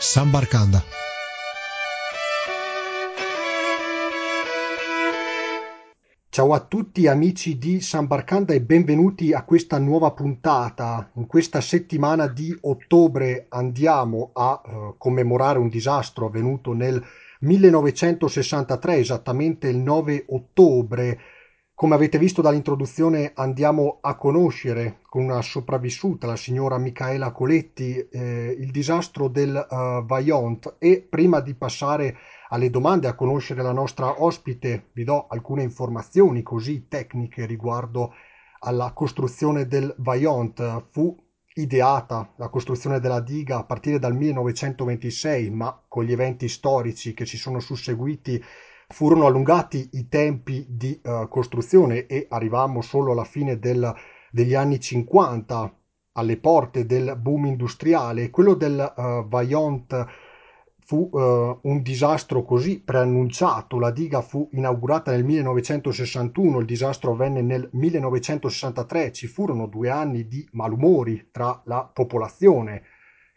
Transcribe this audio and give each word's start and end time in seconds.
Sambarcanda. 0.00 0.80
Ciao 6.28 6.52
a 6.52 6.60
tutti 6.60 7.08
amici 7.08 7.58
di 7.58 7.80
San 7.80 8.06
Barcanda 8.06 8.54
e 8.54 8.60
benvenuti 8.60 9.32
a 9.32 9.42
questa 9.42 9.76
nuova 9.78 10.12
puntata. 10.12 11.10
In 11.14 11.26
questa 11.26 11.60
settimana 11.60 12.28
di 12.28 12.56
ottobre 12.60 13.46
andiamo 13.48 14.30
a 14.34 14.62
uh, 14.64 14.94
commemorare 14.96 15.58
un 15.58 15.68
disastro 15.68 16.26
avvenuto 16.26 16.74
nel 16.74 17.04
1963, 17.40 18.98
esattamente 18.98 19.68
il 19.68 19.78
9 19.78 20.26
ottobre. 20.28 21.18
Come 21.78 21.94
avete 21.94 22.18
visto 22.18 22.42
dall'introduzione 22.42 23.30
andiamo 23.36 23.98
a 24.00 24.16
conoscere 24.16 24.98
con 25.08 25.22
una 25.22 25.40
sopravvissuta, 25.40 26.26
la 26.26 26.34
signora 26.34 26.76
Michaela 26.76 27.30
Coletti, 27.30 27.96
eh, 27.96 28.56
il 28.58 28.72
disastro 28.72 29.28
del 29.28 29.54
uh, 29.54 30.04
Vaillant 30.04 30.74
e 30.80 31.06
prima 31.08 31.38
di 31.38 31.54
passare 31.54 32.16
alle 32.48 32.68
domande, 32.68 33.06
a 33.06 33.14
conoscere 33.14 33.62
la 33.62 33.70
nostra 33.70 34.24
ospite, 34.24 34.88
vi 34.92 35.04
do 35.04 35.28
alcune 35.28 35.62
informazioni 35.62 36.42
così 36.42 36.88
tecniche 36.88 37.46
riguardo 37.46 38.12
alla 38.58 38.90
costruzione 38.92 39.68
del 39.68 39.94
Vaillant. 39.98 40.86
Fu 40.90 41.16
ideata 41.54 42.32
la 42.38 42.48
costruzione 42.48 42.98
della 42.98 43.20
diga 43.20 43.58
a 43.58 43.64
partire 43.64 44.00
dal 44.00 44.16
1926, 44.16 45.50
ma 45.50 45.80
con 45.86 46.02
gli 46.02 46.10
eventi 46.10 46.48
storici 46.48 47.14
che 47.14 47.24
si 47.24 47.36
sono 47.36 47.60
susseguiti 47.60 48.42
furono 48.90 49.26
allungati 49.26 49.90
i 49.92 50.08
tempi 50.08 50.64
di 50.68 50.98
uh, 51.04 51.28
costruzione 51.28 52.06
e 52.06 52.26
arrivammo 52.30 52.80
solo 52.80 53.12
alla 53.12 53.24
fine 53.24 53.58
del, 53.58 53.94
degli 54.30 54.54
anni 54.54 54.80
50 54.80 55.74
alle 56.12 56.36
porte 56.38 56.86
del 56.86 57.16
boom 57.20 57.46
industriale. 57.46 58.30
Quello 58.30 58.54
del 58.54 58.92
uh, 58.96 59.28
Vaillant 59.28 60.06
fu 60.80 61.10
uh, 61.12 61.58
un 61.62 61.82
disastro 61.82 62.44
così 62.44 62.80
preannunciato. 62.80 63.78
La 63.78 63.90
diga 63.90 64.22
fu 64.22 64.48
inaugurata 64.52 65.10
nel 65.10 65.22
1961, 65.22 66.60
il 66.60 66.66
disastro 66.66 67.12
avvenne 67.12 67.42
nel 67.42 67.68
1963, 67.70 69.12
ci 69.12 69.26
furono 69.26 69.66
due 69.66 69.90
anni 69.90 70.26
di 70.26 70.48
malumori 70.52 71.28
tra 71.30 71.60
la 71.66 71.84
popolazione 71.84 72.82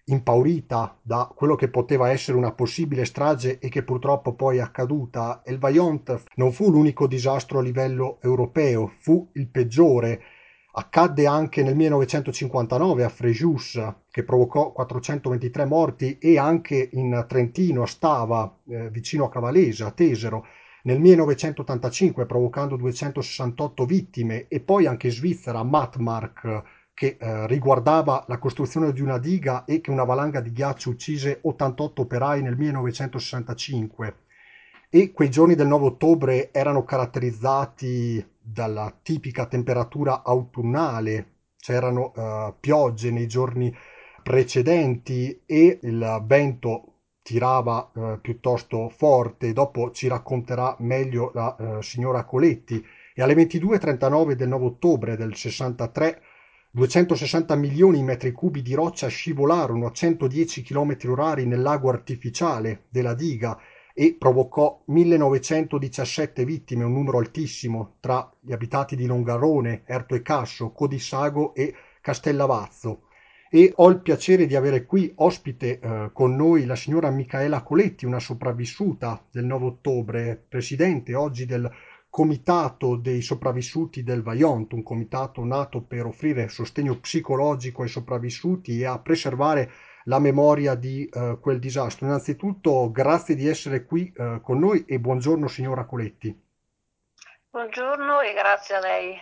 impaurita 0.06 0.98
da 1.02 1.32
quello 1.34 1.56
che 1.56 1.70
poteva 1.70 2.10
essere 2.10 2.38
una 2.38 2.52
possibile 2.52 3.06
strage 3.06 3.60
e 3.60 3.70
che 3.70 3.84
purtroppo 3.84 4.34
poi 4.34 4.58
è 4.58 4.62
accaduta. 4.62 5.42
Il 5.46 5.60
Vaillant 5.60 6.24
non 6.36 6.52
fu 6.52 6.70
l'unico 6.70 7.08
disastro 7.08 7.60
a 7.60 7.62
livello 7.62 8.20
europeo, 8.22 8.92
fu 9.00 9.30
il 9.34 9.48
peggiore 9.48 10.22
Accadde 10.74 11.26
anche 11.26 11.64
nel 11.64 11.76
1959 11.76 13.04
a 13.04 13.10
Frejus, 13.10 13.94
che 14.10 14.24
provocò 14.24 14.72
423 14.72 15.66
morti, 15.66 16.18
e 16.18 16.38
anche 16.38 16.88
in 16.94 17.26
Trentino, 17.28 17.82
a 17.82 17.88
Stava, 17.88 18.58
eh, 18.70 18.90
vicino 18.90 19.26
a 19.26 19.30
Cavalese, 19.30 19.84
a 19.84 19.92
Tesero, 19.92 20.46
nel 20.84 20.98
1985, 20.98 22.26
provocando 22.26 22.78
268 22.78 23.86
vittime, 23.86 24.48
e 24.48 24.62
poi 24.62 24.86
anche 24.86 25.08
in 25.08 25.14
Svizzera, 25.14 25.60
a 25.60 25.64
Matmark, 25.64 26.64
che 27.02 27.18
eh, 27.20 27.48
riguardava 27.48 28.26
la 28.28 28.38
costruzione 28.38 28.94
di 28.94 29.02
una 29.02 29.18
diga 29.18 29.66
e 29.66 29.82
che 29.82 29.90
una 29.90 30.04
valanga 30.04 30.40
di 30.40 30.52
ghiaccio 30.52 30.92
uccise 30.92 31.40
88 31.42 32.04
operai 32.04 32.44
nel 32.44 32.56
1965 32.56 34.16
e 34.88 35.12
quei 35.12 35.32
giorni 35.32 35.56
del 35.56 35.66
9 35.66 35.86
ottobre 35.86 36.52
erano 36.52 36.84
caratterizzati 36.84 38.24
dalla 38.40 38.96
tipica 39.02 39.48
temperatura 39.48 40.22
autunnale, 40.22 41.38
c'erano 41.58 42.12
uh, 42.16 42.54
piogge 42.60 43.10
nei 43.10 43.26
giorni 43.26 43.76
precedenti 44.22 45.42
e 45.48 45.80
il 45.82 46.24
vento 46.28 46.98
tirava 47.24 47.90
uh, 47.96 48.22
piuttosto 48.22 48.90
forte, 48.90 49.54
dopo 49.54 49.90
ci 49.90 50.08
racconterà 50.08 50.76
meglio 50.82 51.32
la 51.34 51.56
uh, 51.58 51.82
signora 51.82 52.26
Coletti. 52.26 52.86
E 53.16 53.24
alle 53.24 53.34
22.39 53.34 54.34
del 54.34 54.50
9 54.50 54.66
ottobre 54.66 55.18
del 55.18 55.36
63 55.36 56.22
260 56.74 57.54
milioni 57.56 57.98
di 57.98 58.04
metri 58.04 58.32
cubi 58.32 58.62
di 58.62 58.74
roccia 58.74 59.10
scivolarono 59.10 59.88
a 59.88 59.92
110 59.92 60.62
km 60.62 60.98
orari 61.08 61.46
nel 61.46 61.62
lago 61.62 61.90
artificiale 61.90 62.86
della 62.88 63.14
diga 63.14 63.60
e 63.94 64.16
provocò 64.18 64.82
1917 64.86 66.46
vittime, 66.46 66.86
un 66.86 66.94
numero 66.94 67.18
altissimo, 67.18 67.96
tra 68.00 68.32
gli 68.40 68.54
abitati 68.54 68.96
di 68.96 69.06
Longarone, 69.06 69.84
Erto 69.86 70.16
e 70.16 70.22
Casso, 70.22 70.72
Codissago 70.72 71.54
e 71.54 71.74
Castellavazzo. 72.00 73.02
E 73.50 73.74
ho 73.76 73.90
il 73.90 74.00
piacere 74.00 74.46
di 74.46 74.56
avere 74.56 74.86
qui 74.86 75.12
ospite 75.16 75.78
eh, 75.78 76.10
con 76.14 76.38
noi 76.38 76.64
la 76.64 76.78
signora 76.78 77.10
Michaela 77.10 77.64
Coletti, 77.64 78.06
una 78.06 78.22
sopravvissuta 78.22 79.28
del 79.30 79.44
9 79.44 79.66
ottobre, 79.66 80.42
presidente 80.48 81.16
oggi 81.16 81.46
del 81.46 81.70
Comitato 82.12 82.98
dei 82.98 83.22
sopravvissuti 83.22 84.04
del 84.04 84.22
Vaillant, 84.22 84.74
un 84.74 84.84
comitato 84.84 85.46
nato 85.46 85.82
per 85.82 86.06
offrire 86.06 86.50
sostegno 86.50 87.00
psicologico 87.00 87.84
ai 87.84 87.88
sopravvissuti 87.88 88.82
e 88.82 88.86
a 88.86 89.00
preservare 89.00 89.72
la 90.04 90.20
memoria 90.20 90.76
di 90.76 91.10
uh, 91.10 91.40
quel 91.40 91.58
disastro. 91.58 92.08
Innanzitutto 92.08 92.92
grazie 92.92 93.34
di 93.34 93.48
essere 93.48 93.86
qui 93.86 94.12
uh, 94.18 94.42
con 94.42 94.60
noi 94.60 94.84
e 94.86 95.00
buongiorno 95.00 95.48
signora 95.48 95.86
Coletti. 95.86 96.38
Buongiorno 97.50 98.20
e 98.20 98.34
grazie 98.34 98.76
a 98.76 98.80
lei. 98.82 99.16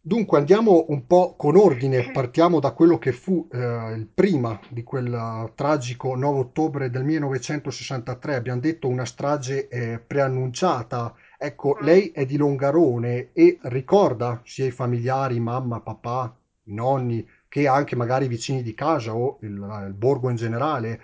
Dunque 0.00 0.38
andiamo 0.38 0.86
un 0.88 1.06
po' 1.06 1.36
con 1.36 1.54
ordine, 1.54 2.12
partiamo 2.12 2.60
da 2.60 2.70
quello 2.70 2.96
che 2.96 3.12
fu 3.12 3.46
eh, 3.52 3.58
il 3.92 4.06
prima 4.06 4.58
di 4.70 4.82
quel 4.82 5.12
uh, 5.12 5.52
tragico 5.54 6.16
9 6.16 6.38
ottobre 6.38 6.88
del 6.88 7.04
1963, 7.04 8.34
abbiamo 8.34 8.60
detto 8.60 8.88
una 8.88 9.04
strage 9.04 9.68
eh, 9.68 9.98
preannunciata. 9.98 11.14
Ecco, 11.40 11.76
mm. 11.80 11.84
lei 11.84 12.10
è 12.10 12.26
di 12.26 12.36
Longarone 12.36 13.30
e 13.32 13.58
ricorda 13.62 14.40
sia 14.44 14.66
i 14.66 14.72
familiari, 14.72 15.38
mamma, 15.38 15.80
papà, 15.80 16.36
i 16.64 16.74
nonni, 16.74 17.26
che 17.48 17.68
anche 17.68 17.94
magari 17.96 18.24
i 18.24 18.28
vicini 18.28 18.62
di 18.62 18.74
casa 18.74 19.14
o 19.14 19.38
il, 19.42 19.52
il 19.86 19.94
borgo 19.94 20.30
in 20.30 20.36
generale, 20.36 21.00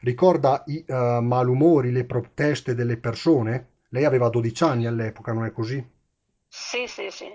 ricorda 0.00 0.62
i 0.66 0.84
uh, 0.88 1.20
malumori, 1.22 1.92
le 1.92 2.04
proteste 2.04 2.74
delle 2.74 2.96
persone? 2.98 3.74
Lei 3.90 4.04
aveva 4.04 4.28
12 4.28 4.64
anni 4.64 4.86
all'epoca, 4.86 5.32
non 5.32 5.44
è 5.44 5.52
così? 5.52 5.94
Sì, 6.48 6.86
sì, 6.86 7.10
sì. 7.10 7.28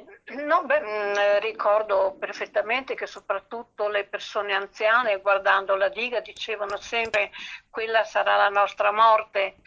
No, 0.46 0.64
beh, 0.66 0.82
mm, 0.82 1.40
ricordo 1.42 2.16
perfettamente 2.20 2.96
che 2.96 3.06
soprattutto 3.08 3.88
le 3.88 4.06
persone 4.06 4.54
anziane 4.54 5.20
guardando 5.22 5.76
la 5.76 5.90
diga 5.90 6.22
dicevano 6.22 6.78
sempre 6.78 7.32
quella 7.70 8.04
sarà 8.04 8.36
la 8.38 8.50
nostra 8.50 8.92
morte, 8.92 9.58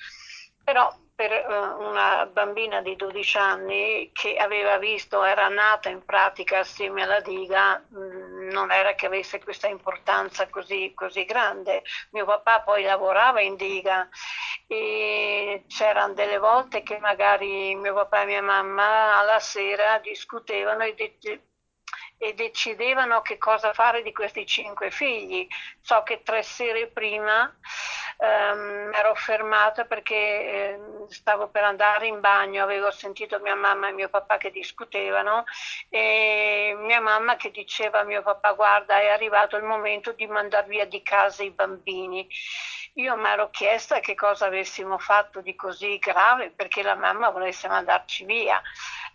però 0.65 0.93
per 1.15 1.31
uh, 1.31 1.81
una 1.81 2.27
bambina 2.27 2.81
di 2.81 2.97
12 2.97 3.39
anni 3.39 4.11
che 4.13 4.37
aveva 4.37 4.79
visto, 4.79 5.23
era 5.23 5.49
nata 5.49 5.89
in 5.89 6.05
pratica 6.05 6.61
assieme 6.61 7.03
alla 7.03 7.21
diga, 7.21 7.79
mh, 7.89 7.99
mm, 7.99 8.49
non 8.51 8.73
era 8.73 8.95
che 8.95 9.07
avesse 9.07 9.41
questa 9.41 9.69
importanza 9.69 10.49
così, 10.49 10.93
così 10.95 11.25
grande. 11.25 11.83
Mio 12.11 12.25
papà 12.25 12.63
poi 12.63 12.83
lavorava 12.83 13.41
in 13.41 13.55
diga 13.57 14.09
e 14.67 15.65
c'erano 15.69 16.15
delle 16.15 16.39
volte 16.39 16.83
che 16.83 16.99
magari 16.99 17.75
mio 17.77 17.95
papà 17.95 18.23
e 18.23 18.27
mia 18.27 18.43
mamma 18.43 19.17
alla 19.19 19.39
sera 19.39 19.99
discutevano 19.99 20.83
e, 20.83 20.95
de- 20.95 21.43
e 22.19 22.35
decidevano 22.35 23.21
che 23.23 23.39
cosa 23.39 23.73
fare 23.73 24.03
di 24.03 24.13
questi 24.13 24.47
cinque 24.47 24.91
figli. 24.91 25.47
So 25.81 26.03
che 26.03 26.23
tre 26.23 26.43
sere 26.43 26.89
prima 26.89 27.55
ehm, 28.19 28.93
ero 28.95 29.15
fermata 29.15 29.85
perché 29.85 30.15
eh, 30.15 30.81
stavo 31.09 31.49
per 31.49 31.65
andare 31.65 32.07
in 32.07 32.21
bagno, 32.21 32.63
avevo 32.63 32.91
sentito 32.91 33.39
mia 33.41 33.55
mamma 33.55 33.89
e 33.89 33.93
mio 33.93 34.09
papà 34.09 34.37
che 34.37 34.51
discutevano 34.51 35.45
e 35.89 36.75
mia 36.79 37.01
mamma 37.01 37.37
che 37.37 37.51
diceva 37.51 38.01
a 38.01 38.05
mio 38.05 38.23
papà 38.23 38.53
guarda 38.53 39.01
è 39.01 39.09
arrivato 39.09 39.57
il 39.57 39.65
momento 39.65 40.13
di 40.13 40.27
mandare 40.27 40.69
via 40.69 40.87
di 40.87 41.03
casa 41.03 41.43
i 41.43 41.51
bambini. 41.51 42.29
Io 42.97 43.17
mi 43.17 43.29
ero 43.29 43.51
chiesta 43.51 43.99
che 43.99 44.15
cosa 44.15 44.47
avessimo 44.47 44.99
fatto 44.99 45.41
di 45.41 45.57
così 45.57 45.99
grave 45.99 46.51
perché 46.51 46.83
la 46.83 46.95
mamma 46.95 47.31
volesse 47.31 47.67
mandarci 47.67 48.25
via. 48.25 48.63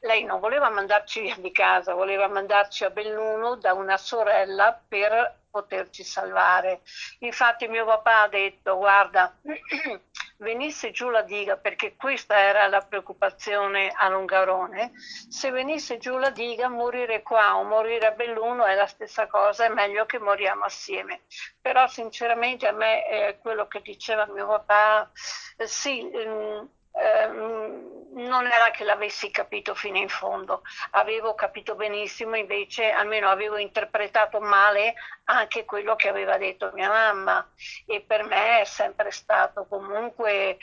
Lei 0.01 0.23
non 0.23 0.39
voleva 0.39 0.69
mandarci 0.69 1.21
via 1.21 1.35
di 1.37 1.51
casa, 1.51 1.93
voleva 1.93 2.27
mandarci 2.27 2.83
a 2.83 2.89
Belluno 2.89 3.55
da 3.55 3.73
una 3.73 3.97
sorella 3.97 4.77
per 4.85 5.38
poterci 5.49 6.03
salvare. 6.03 6.81
Infatti 7.19 7.67
mio 7.67 7.85
papà 7.85 8.21
ha 8.21 8.27
detto 8.27 8.77
guarda, 8.77 9.37
venisse 10.37 10.91
giù 10.91 11.09
la 11.09 11.21
diga, 11.21 11.57
perché 11.57 11.95
questa 11.95 12.39
era 12.39 12.67
la 12.67 12.81
preoccupazione 12.81 13.91
a 13.95 14.07
Longarone, 14.09 14.91
se 15.29 15.51
venisse 15.51 15.97
giù 15.97 16.17
la 16.17 16.29
diga 16.29 16.69
morire 16.69 17.21
qua 17.21 17.57
o 17.57 17.63
morire 17.63 18.07
a 18.07 18.11
Belluno 18.11 18.65
è 18.65 18.75
la 18.75 18.87
stessa 18.87 19.27
cosa, 19.27 19.65
è 19.65 19.69
meglio 19.69 20.05
che 20.05 20.19
moriamo 20.19 20.65
assieme. 20.65 21.21
Però 21.61 21.87
sinceramente 21.87 22.67
a 22.67 22.71
me 22.71 23.07
eh, 23.07 23.39
quello 23.41 23.67
che 23.67 23.81
diceva 23.81 24.25
mio 24.27 24.47
papà, 24.47 25.11
eh, 25.57 25.67
sì, 25.67 26.09
ehm, 26.09 26.69
ehm 26.93 27.98
non 28.13 28.45
era 28.45 28.71
che 28.71 28.83
l'avessi 28.83 29.31
capito 29.31 29.75
fino 29.75 29.97
in 29.97 30.09
fondo, 30.09 30.63
avevo 30.91 31.35
capito 31.35 31.75
benissimo, 31.75 32.35
invece 32.35 32.89
almeno 32.91 33.29
avevo 33.29 33.57
interpretato 33.57 34.39
male 34.39 34.95
anche 35.25 35.65
quello 35.65 35.95
che 35.95 36.09
aveva 36.09 36.37
detto 36.37 36.71
mia 36.73 36.89
mamma 36.89 37.47
e 37.85 38.01
per 38.01 38.23
me 38.23 38.61
è 38.61 38.65
sempre 38.65 39.11
stato 39.11 39.65
comunque 39.67 40.57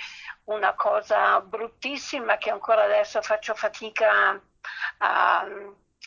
una 0.45 0.75
cosa 0.75 1.41
bruttissima 1.41 2.37
che 2.37 2.51
ancora 2.51 2.85
adesso 2.85 3.23
faccio 3.23 3.55
fatica 3.55 4.41
a, 4.99 5.47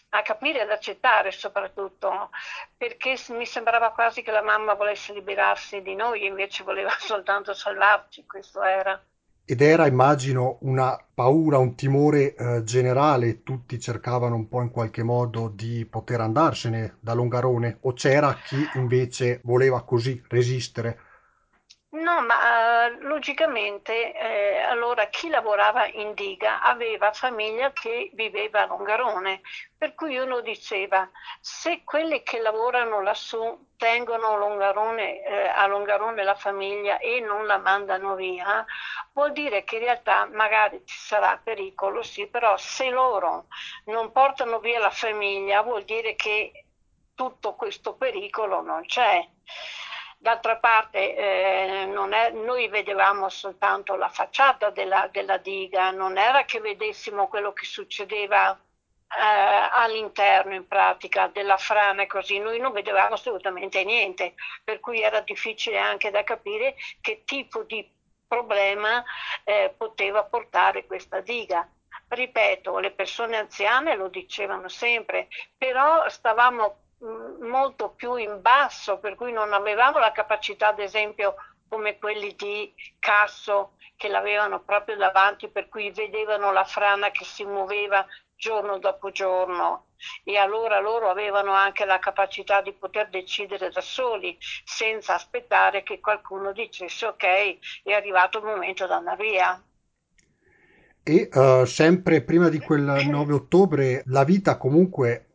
a 0.09 0.21
capire 0.21 0.62
ed 0.62 0.71
accettare 0.71 1.31
soprattutto, 1.31 2.31
perché 2.77 3.18
mi 3.30 3.45
sembrava 3.45 3.92
quasi 3.92 4.21
che 4.21 4.31
la 4.31 4.42
mamma 4.42 4.74
volesse 4.74 5.13
liberarsi 5.13 5.81
di 5.81 5.95
noi, 5.95 6.25
invece 6.25 6.63
voleva 6.63 6.89
soltanto 7.00 7.53
salvarci, 7.53 8.25
questo 8.25 8.62
era. 8.63 9.01
Ed 9.51 9.61
era, 9.61 9.87
immagino, 9.87 10.59
una 10.61 10.95
paura, 11.13 11.57
un 11.57 11.75
timore 11.75 12.35
eh, 12.35 12.63
generale, 12.63 13.41
tutti 13.43 13.79
cercavano 13.79 14.35
un 14.35 14.47
po' 14.47 14.61
in 14.61 14.69
qualche 14.69 15.01
modo 15.03 15.49
di 15.49 15.85
poter 15.85 16.21
andarsene 16.21 16.97
da 16.99 17.13
Longarone, 17.13 17.79
o 17.81 17.93
c'era 17.93 18.39
chi 18.41 18.69
invece 18.75 19.41
voleva 19.43 19.83
così 19.83 20.21
resistere? 20.27 20.99
No, 21.91 22.21
ma 22.21 22.86
eh, 22.86 23.00
logicamente 23.01 24.13
eh, 24.13 24.57
allora 24.59 25.07
chi 25.07 25.27
lavorava 25.27 25.88
in 25.88 26.13
diga 26.13 26.62
aveva 26.62 27.12
famiglia 27.12 27.71
che 27.71 28.12
viveva 28.13 28.62
a 28.62 28.65
Longarone, 28.68 29.41
per 29.75 29.95
cui 29.95 30.15
uno 30.18 30.41
diceva 30.41 31.09
se 31.41 31.83
quelli 31.83 32.21
che 32.21 32.39
lavorano 32.41 33.01
lassù 33.01 33.68
tengono 33.75 34.38
Longarone, 34.38 35.24
eh, 35.24 35.47
a 35.47 35.65
Longarone 35.65 36.24
la 36.24 36.36
famiglia 36.36 37.00
e 37.00 37.21
non 37.21 37.47
la 37.47 37.57
mandano 37.57 38.13
via, 38.13 38.63
vuol 39.13 39.31
dire 39.31 39.63
che 39.63 39.77
in 39.77 39.81
realtà 39.85 40.27
magari 40.31 40.83
ci 40.85 40.95
sarà 40.97 41.39
pericolo, 41.44 42.03
sì, 42.03 42.27
però 42.27 42.56
se 42.57 42.89
loro 42.92 43.47
non 43.85 44.12
portano 44.12 44.59
via 44.59 44.77
la 44.80 44.92
famiglia 44.92 45.63
vuol 45.63 45.83
dire 45.85 46.15
che 46.15 46.65
tutto 47.15 47.56
questo 47.56 47.95
pericolo 47.95 48.62
non 48.62 48.85
c'è. 48.85 49.27
D'altra 50.21 50.57
parte 50.57 51.16
eh, 51.16 51.86
è, 51.86 52.30
noi 52.31 52.68
vedevamo 52.68 53.30
soltanto 53.30 53.95
la 53.95 54.10
facciata 54.10 54.69
della, 54.69 55.07
della, 55.10 55.38
diga, 55.38 55.92
non 55.92 56.18
era 56.18 56.44
che 56.44 56.60
vedessimo 56.60 57.30
quello 57.30 57.54
che 57.54 57.63
succedeva 57.63 58.51
eh, 58.51 59.69
all'interno 59.71 60.54
in 60.56 60.68
pratica 60.68 61.27
della 61.27 61.56
frana 61.56 62.01
e 62.01 62.07
così, 62.07 62.38
noi 62.38 62.60
non 62.60 62.74
vedevamo 62.74 63.13
assolutamente 63.13 63.86
niente, 63.86 64.33
per 64.62 64.81
cui 64.81 65.01
era 65.01 65.21
difficile 65.21 65.77
anche 65.77 66.12
da 66.12 66.25
capire 66.25 66.75
che 67.00 67.24
tipo 67.24 67.63
di 67.63 67.89
problema 68.27 69.01
eh, 69.45 69.74
poteva 69.77 70.25
portare 70.25 70.86
questa 70.86 71.21
diga. 71.21 71.66
Ripeto, 72.10 72.77
le 72.80 72.92
persone 72.92 73.38
anziane 73.38 73.95
lo 73.95 74.10
dicevano 74.10 74.68
sempre, 74.68 75.30
però 75.57 76.10
stavamo 76.10 76.88
molto 76.99 77.89
più 77.91 78.15
in 78.15 78.41
basso, 78.41 78.99
per 78.99 79.15
cui 79.15 79.31
non 79.31 79.53
avevamo 79.53 79.99
la 79.99 80.11
capacità, 80.11 80.69
ad 80.69 80.79
esempio, 80.79 81.35
come 81.67 81.97
quelli 81.97 82.35
di 82.35 82.73
Casso 82.99 83.73
che 83.95 84.07
l'avevano 84.07 84.61
proprio 84.61 84.97
davanti, 84.97 85.49
per 85.49 85.69
cui 85.69 85.91
vedevano 85.91 86.51
la 86.51 86.63
frana 86.63 87.11
che 87.11 87.25
si 87.25 87.45
muoveva 87.45 88.05
giorno 88.35 88.79
dopo 88.79 89.11
giorno 89.11 89.87
e 90.23 90.37
allora 90.37 90.79
loro 90.79 91.09
avevano 91.09 91.51
anche 91.51 91.83
la 91.83 91.99
capacità 91.99 92.61
di 92.61 92.71
poter 92.71 93.09
decidere 93.09 93.69
da 93.69 93.81
soli 93.81 94.37
senza 94.63 95.15
aspettare 95.15 95.83
che 95.83 95.99
qualcuno 95.99 96.53
dicesse 96.53 97.05
ok, 97.05 97.23
è 97.83 97.91
arrivato 97.91 98.39
il 98.39 98.45
momento 98.45 98.85
di 98.85 98.93
andare 98.93 99.23
via. 99.23 99.63
E 101.03 101.29
uh, 101.31 101.65
sempre 101.65 102.21
prima 102.21 102.49
di 102.49 102.59
quel 102.59 102.81
9 102.81 103.33
ottobre 103.33 104.03
la 104.05 104.23
vita 104.23 104.57
comunque 104.57 105.28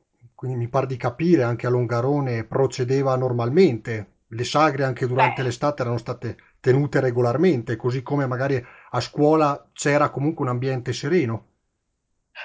quindi 0.44 0.62
mi 0.62 0.68
pare 0.68 0.84
di 0.86 0.98
capire 0.98 1.42
anche 1.42 1.66
a 1.66 1.70
Longarone 1.70 2.44
procedeva 2.44 3.16
normalmente. 3.16 4.24
Le 4.28 4.44
sagre 4.44 4.84
anche 4.84 5.06
durante 5.06 5.42
Beh, 5.42 5.42
l'estate 5.42 5.80
erano 5.80 5.96
state 5.96 6.36
tenute 6.60 7.00
regolarmente, 7.00 7.76
così 7.76 8.02
come 8.02 8.26
magari 8.26 8.62
a 8.90 9.00
scuola 9.00 9.70
c'era 9.72 10.10
comunque 10.10 10.44
un 10.44 10.50
ambiente 10.50 10.92
sereno. 10.92 11.46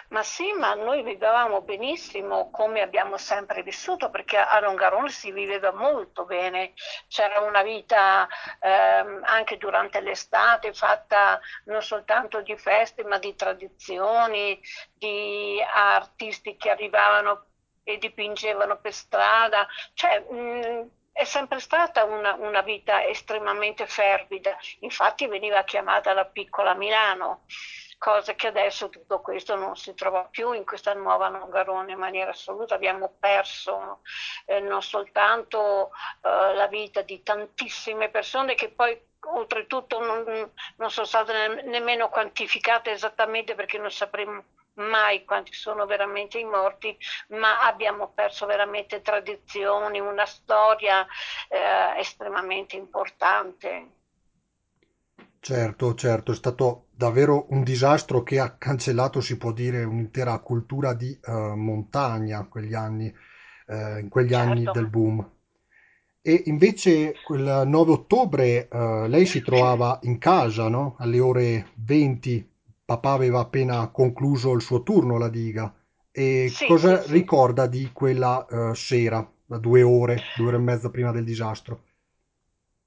Ma 0.10 0.22
sì, 0.24 0.52
ma 0.54 0.74
noi 0.76 1.02
vivevamo 1.04 1.62
benissimo 1.62 2.50
come 2.52 2.82
abbiamo 2.82 3.18
sempre 3.18 3.64
vissuto, 3.64 4.10
perché 4.12 4.38
a 4.38 4.60
Longarone 4.60 5.10
si 5.10 5.32
viveva 5.32 5.72
molto 5.72 6.26
bene, 6.26 6.74
c'era 7.08 7.40
una 7.42 7.64
vita 7.64 8.28
ehm, 8.60 9.22
anche 9.26 9.58
durante 9.58 10.00
l'estate 10.02 10.74
fatta 10.74 11.40
non 11.66 11.82
soltanto 11.82 12.42
di 12.42 12.56
feste, 12.58 13.04
ma 13.04 13.18
di 13.18 13.36
tradizioni, 13.36 14.60
di 14.94 15.60
artisti 15.74 16.56
che 16.56 16.70
arrivavano 16.70 17.48
e 17.84 17.98
dipingevano 17.98 18.78
per 18.80 18.94
strada, 18.94 19.68
cioè 19.94 20.20
mh, 20.20 20.90
è 21.12 21.24
sempre 21.26 21.60
stata 21.60 22.06
una, 22.06 22.36
una, 22.36 22.62
vita 22.62 23.04
estremamente 23.06 23.86
fervida, 23.88 24.58
infatti 24.80 25.28
veniva 25.28 25.64
chiamata 25.64 26.14
la 26.14 26.26
piccola 26.26 26.74
Milano, 26.74 27.44
cosa 27.98 28.34
che 28.36 28.48
adesso 28.48 28.90
tutto 28.90 29.20
questo 29.20 29.56
non 29.56 29.76
si 29.76 29.94
trova 29.94 30.24
più 30.24 30.54
in 30.54 30.66
questa 30.66 30.94
nuova 30.94 31.28
Longarone 31.28 31.92
in 31.92 32.00
maniera 32.00 32.32
assoluta, 32.32 32.76
abbiamo 32.76 33.16
perso 33.20 34.00
eh, 34.46 34.62
non 34.62 34.82
soltanto 34.82 35.92
eh, 36.22 36.54
la 36.56 36.68
vita 36.68 37.02
di 37.02 37.22
tantissime 37.22 38.10
persone 38.10 38.56
che 38.56 38.70
poi 38.70 38.98
oltretutto 39.26 40.00
non, 40.00 40.52
non 40.78 40.90
sono 40.90 41.06
state 41.06 41.34
ne- 41.34 41.62
nemmeno 41.64 42.08
quantificate 42.08 42.92
esattamente 42.92 43.56
perché 43.56 43.78
non 43.78 43.92
sapremo 43.92 44.44
mai 44.80 45.24
quanti 45.26 45.54
sono 45.54 45.86
veramente 45.86 46.40
i 46.40 46.44
morti, 46.46 46.98
ma 47.30 47.60
abbiamo 47.60 48.12
perso 48.14 48.46
veramente 48.46 49.02
tradizioni, 49.02 50.00
una 50.00 50.26
storia 50.26 51.06
eh, 51.50 52.00
estremamente 52.00 52.76
importante. 52.76 53.92
Certo, 55.42 55.96
certo, 55.96 56.32
è 56.34 56.36
stato 56.36 56.88
davvero 56.92 57.46
un 57.50 57.64
disastro 57.64 58.24
che 58.24 58.40
ha 58.40 58.56
cancellato, 58.58 59.22
si 59.22 59.38
può 59.38 59.52
dire, 59.54 59.84
un'intera 59.84 60.38
cultura 60.40 60.94
di 60.94 61.18
eh, 61.24 61.32
montagna 61.32 62.46
quegli 62.48 62.74
anni, 62.74 63.14
eh, 63.68 64.00
in 64.00 64.10
quegli 64.10 64.34
anni 64.34 64.64
Certo. 64.66 64.72
del 64.72 64.88
boom. 64.88 65.32
E 66.22 66.44
invece 66.48 67.22
quel 67.24 67.64
9 67.66 67.92
ottobre 67.92 68.68
eh, 68.68 69.08
lei 69.08 69.26
si 69.26 69.42
trovava 69.42 70.00
in 70.04 70.18
casa, 70.18 70.68
no? 70.68 70.96
Alle 71.00 71.20
ore 71.20 71.70
20, 71.76 72.46
papà 72.90 73.12
aveva 73.12 73.40
appena 73.40 73.88
concluso 73.90 74.54
il 74.54 74.62
suo 74.62 74.84
turno 74.84 75.16
alla 75.16 75.30
diga. 75.30 75.74
E 76.12 76.48
Sì, 76.54 76.66
cosa 76.66 77.02
sì. 77.02 77.12
ricorda 77.12 77.68
di 77.68 77.92
quella 77.94 78.46
eh, 78.46 78.76
sera, 78.76 79.26
da 79.46 79.58
due 79.58 79.82
ore, 79.84 80.32
due 80.34 80.48
ore 80.48 80.56
e 80.58 80.60
mezza 80.60 80.90
prima 80.90 81.12
del 81.12 81.24
disastro? 81.24 81.84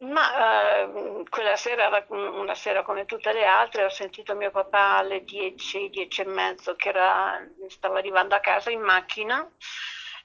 Ma 0.03 0.83
eh, 0.83 1.25
quella 1.31 1.57
sera 1.57 1.87
era 1.87 2.05
una 2.11 2.55
sera 2.57 2.83
come 2.83 3.05
tutte 3.05 3.33
le 3.33 3.45
altre, 3.47 3.85
ho 3.85 3.89
sentito 3.89 4.35
mio 4.35 4.51
papà 4.51 4.97
alle 4.97 5.23
10, 5.25 5.89
10 5.91 6.23
e 6.23 6.25
mezzo 6.27 6.75
che 6.75 6.89
era, 6.89 7.39
stava 7.69 7.99
arrivando 7.99 8.35
a 8.35 8.41
casa 8.41 8.71
in 8.71 8.81
macchina, 8.81 9.49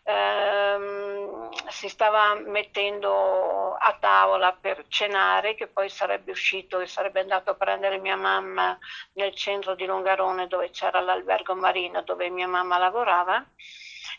ehm, 0.08 1.50
si 1.70 1.90
stava 1.90 2.34
mettendo 2.36 3.74
a 3.74 3.96
tavola 4.00 4.54
per 4.54 4.86
cenare, 4.88 5.56
che 5.56 5.68
poi 5.68 5.90
sarebbe 5.90 6.32
uscito 6.32 6.80
e 6.80 6.88
sarebbe 6.88 7.20
andato 7.20 7.52
a 7.52 7.56
prendere 7.56 8.00
mia 8.00 8.16
mamma 8.16 8.78
nel 9.14 9.36
centro 9.36 9.76
di 9.76 9.86
Longarone 9.86 10.48
dove 10.48 10.70
c'era 10.70 11.02
l'albergo 11.02 11.56
marino 11.56 12.02
dove 12.02 12.30
mia 12.30 12.48
mamma 12.48 12.78
lavorava. 12.78 13.46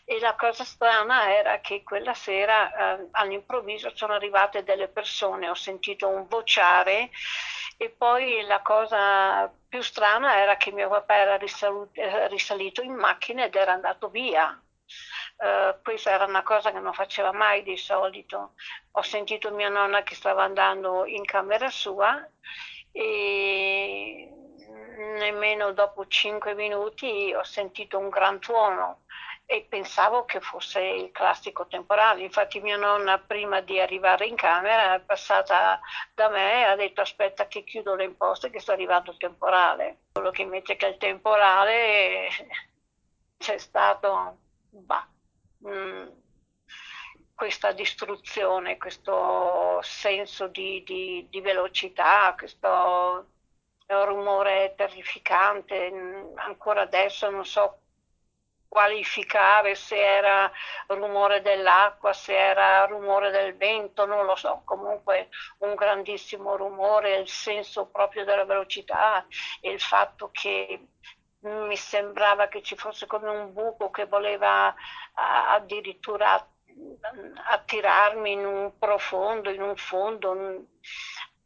E 0.05 0.19
la 0.19 0.35
cosa 0.35 0.63
strana 0.63 1.33
era 1.35 1.59
che 1.59 1.83
quella 1.83 2.13
sera 2.13 2.97
eh, 2.97 3.07
all'improvviso 3.11 3.91
sono 3.95 4.13
arrivate 4.13 4.63
delle 4.63 4.87
persone, 4.87 5.49
ho 5.49 5.53
sentito 5.53 6.07
un 6.07 6.27
vociare 6.27 7.09
e 7.77 7.89
poi 7.89 8.41
la 8.43 8.61
cosa 8.61 9.51
più 9.67 9.81
strana 9.81 10.37
era 10.37 10.57
che 10.57 10.71
mio 10.71 10.89
papà 10.89 11.15
era 11.15 11.37
eh, 11.37 12.27
risalito 12.27 12.81
in 12.81 12.93
macchina 12.93 13.45
ed 13.45 13.55
era 13.55 13.73
andato 13.73 14.09
via. 14.09 14.59
Eh, 15.41 15.77
questa 15.83 16.11
era 16.11 16.25
una 16.25 16.43
cosa 16.43 16.71
che 16.71 16.79
non 16.79 16.93
faceva 16.93 17.31
mai 17.31 17.63
di 17.63 17.77
solito. 17.77 18.53
Ho 18.91 19.01
sentito 19.01 19.51
mia 19.51 19.69
nonna 19.69 20.03
che 20.03 20.15
stava 20.15 20.43
andando 20.43 21.05
in 21.05 21.23
camera 21.25 21.69
sua 21.69 22.27
e 22.91 24.29
nemmeno 25.17 25.71
dopo 25.71 26.07
cinque 26.07 26.53
minuti 26.55 27.33
ho 27.33 27.43
sentito 27.43 27.97
un 27.97 28.09
gran 28.09 28.39
tuono 28.39 29.03
e 29.45 29.65
pensavo 29.67 30.25
che 30.25 30.41
fosse 30.41 30.81
il 30.81 31.11
classico 31.11 31.67
temporale. 31.67 32.23
Infatti 32.23 32.59
mia 32.59 32.77
nonna 32.77 33.17
prima 33.17 33.61
di 33.61 33.79
arrivare 33.79 34.27
in 34.27 34.35
camera 34.35 34.93
è 34.95 34.99
passata 34.99 35.79
da 36.13 36.29
me 36.29 36.61
e 36.61 36.63
ha 36.63 36.75
detto 36.75 37.01
aspetta 37.01 37.47
che 37.47 37.63
chiudo 37.63 37.95
le 37.95 38.03
imposte 38.03 38.49
che 38.49 38.59
sta 38.59 38.73
arrivando 38.73 39.11
il 39.11 39.17
temporale. 39.17 39.99
Solo 40.13 40.31
che 40.31 40.41
invece 40.41 40.75
che 40.75 40.87
il 40.87 40.97
temporale 40.97 42.27
c'è 43.39 43.57
stato 43.57 44.37
bah, 44.69 45.07
mh, 45.59 46.07
questa 47.33 47.71
distruzione, 47.71 48.77
questo 48.77 49.79
senso 49.81 50.47
di, 50.47 50.83
di, 50.83 51.27
di 51.29 51.41
velocità, 51.41 52.33
questo 52.37 53.27
rumore 53.87 54.73
terrificante, 54.75 55.91
ancora 56.35 56.81
adesso 56.81 57.29
non 57.29 57.45
so 57.45 57.79
qualificare 58.67 59.73
se 59.73 59.97
era 59.97 60.51
rumore 60.87 61.41
dell'acqua, 61.41 62.13
se 62.13 62.37
era 62.37 62.85
rumore 62.85 63.31
del 63.31 63.55
vento, 63.57 64.05
non 64.05 64.25
lo 64.25 64.35
so, 64.35 64.61
comunque 64.63 65.29
un 65.59 65.73
grandissimo 65.73 66.55
rumore, 66.55 67.17
il 67.17 67.27
senso 67.27 67.87
proprio 67.87 68.25
della 68.25 68.45
velocità 68.45 69.25
e 69.59 69.71
il 69.71 69.79
fatto 69.81 70.29
che 70.31 70.87
mi 71.41 71.75
sembrava 71.77 72.47
che 72.47 72.61
ci 72.61 72.75
fosse 72.75 73.05
come 73.05 73.29
un 73.29 73.53
buco 73.53 73.89
che 73.89 74.05
voleva 74.05 74.73
addirittura 75.13 76.45
attirarmi 77.49 78.31
in 78.31 78.45
un 78.45 78.77
profondo, 78.77 79.49
in 79.49 79.61
un 79.61 79.75
fondo. 79.75 80.65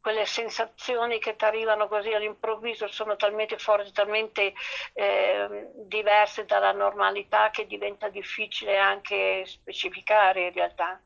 Quelle 0.00 0.26
sensazioni 0.26 1.18
che 1.18 1.34
ti 1.34 1.44
arrivano 1.46 1.88
così 1.88 2.12
all'improvviso 2.12 2.88
sono 2.88 3.16
talmente 3.16 3.56
forti, 3.56 3.90
talmente 3.90 4.52
eh, 4.92 5.70
diverse 5.86 6.44
dalla 6.44 6.72
normalità 6.72 7.48
che 7.50 7.66
diventa 7.66 8.10
difficile 8.10 8.76
anche 8.76 9.46
specificare 9.46 10.48
in 10.48 10.52
realtà. 10.52 11.00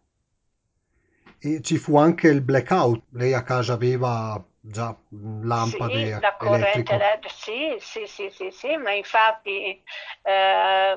E 1.38 1.61
ci 1.62 1.78
fu 1.78 1.97
anche 1.97 2.28
il 2.28 2.42
blackout. 2.42 3.04
Lei 3.12 3.32
a 3.35 3.42
casa 3.42 3.73
aveva 3.75 4.42
già 4.61 4.97
Sì, 5.50 5.82
lampade 5.90 6.11
la 6.20 6.37
corrente 6.37 6.97
elettriche. 6.97 6.97
LED, 6.97 7.26
sì, 7.26 7.76
sì, 7.80 8.06
sì, 8.06 8.30
sì, 8.30 8.50
sì, 8.50 8.76
ma 8.76 8.92
infatti 8.92 9.82
eh, 10.23 10.92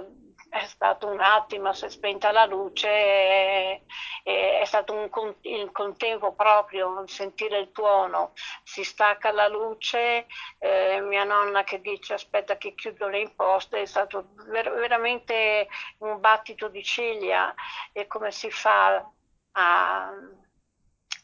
è 0.50 0.66
stato 0.66 1.08
un 1.08 1.20
attimo, 1.20 1.74
si 1.74 1.86
è 1.86 1.90
spenta 1.90 2.32
la 2.32 2.46
luce, 2.46 2.88
e- 2.90 3.86
e 4.24 4.60
è 4.60 4.66
stato 4.66 4.94
un 4.94 5.10
il 5.42 5.72
contempo 5.72 6.34
proprio, 6.34 7.04
sentire 7.08 7.58
il 7.60 7.72
tuono, 7.72 8.34
si 8.64 8.84
stacca 8.84 9.32
la 9.32 9.48
luce, 9.48 10.28
eh, 10.60 11.00
mia 11.02 11.24
nonna 11.24 11.64
che 11.64 11.82
dice 11.82 12.14
aspetta 12.14 12.58
che 12.58 12.76
chiudo 12.76 13.08
le 13.08 13.20
imposte, 13.22 13.82
è 13.82 13.86
stato 13.86 14.30
ver- 14.48 14.74
veramente 14.76 15.68
un 16.00 16.20
battito 16.20 16.68
di 16.68 16.84
ciglia 16.84 17.54
e 17.94 18.06
come 18.08 18.32
si 18.32 18.52
fa 18.52 19.04
a, 19.54 20.14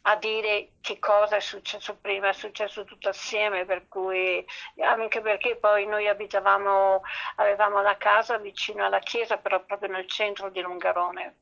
a 0.02 0.16
dire 0.16 0.72
che 0.82 1.00
cosa 1.00 1.36
è 1.36 1.40
successo 1.40 1.98
prima, 1.98 2.30
è 2.30 2.34
successo 2.34 2.86
tutto 2.86 3.10
assieme, 3.10 3.66
per 3.66 3.88
cui 3.88 4.46
anche 4.80 5.22
perché 5.22 5.58
poi 5.58 5.86
noi 5.86 6.08
abitavamo, 6.08 7.02
avevamo 7.36 7.82
la 7.82 7.98
casa 7.98 8.38
vicino 8.38 8.86
alla 8.86 9.00
chiesa, 9.00 9.38
però 9.38 9.64
proprio 9.64 9.90
nel 9.90 10.08
centro 10.08 10.50
di 10.50 10.62
Longarone, 10.62 11.36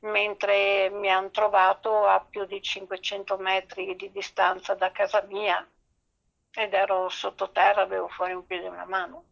mentre 0.00 0.90
mi 0.90 1.10
hanno 1.10 1.30
trovato 1.30 2.06
a 2.06 2.20
più 2.20 2.46
di 2.46 2.62
500 2.62 3.36
metri 3.36 3.94
di 3.96 4.10
distanza 4.10 4.74
da 4.74 4.90
casa 4.90 5.22
mia 5.28 5.66
ed 6.52 6.72
ero 6.72 7.08
sottoterra, 7.08 7.82
avevo 7.82 8.08
fuori 8.08 8.32
un 8.32 8.44
piede 8.46 8.64
e 8.64 8.70
una 8.70 8.86
mano. 8.86 9.24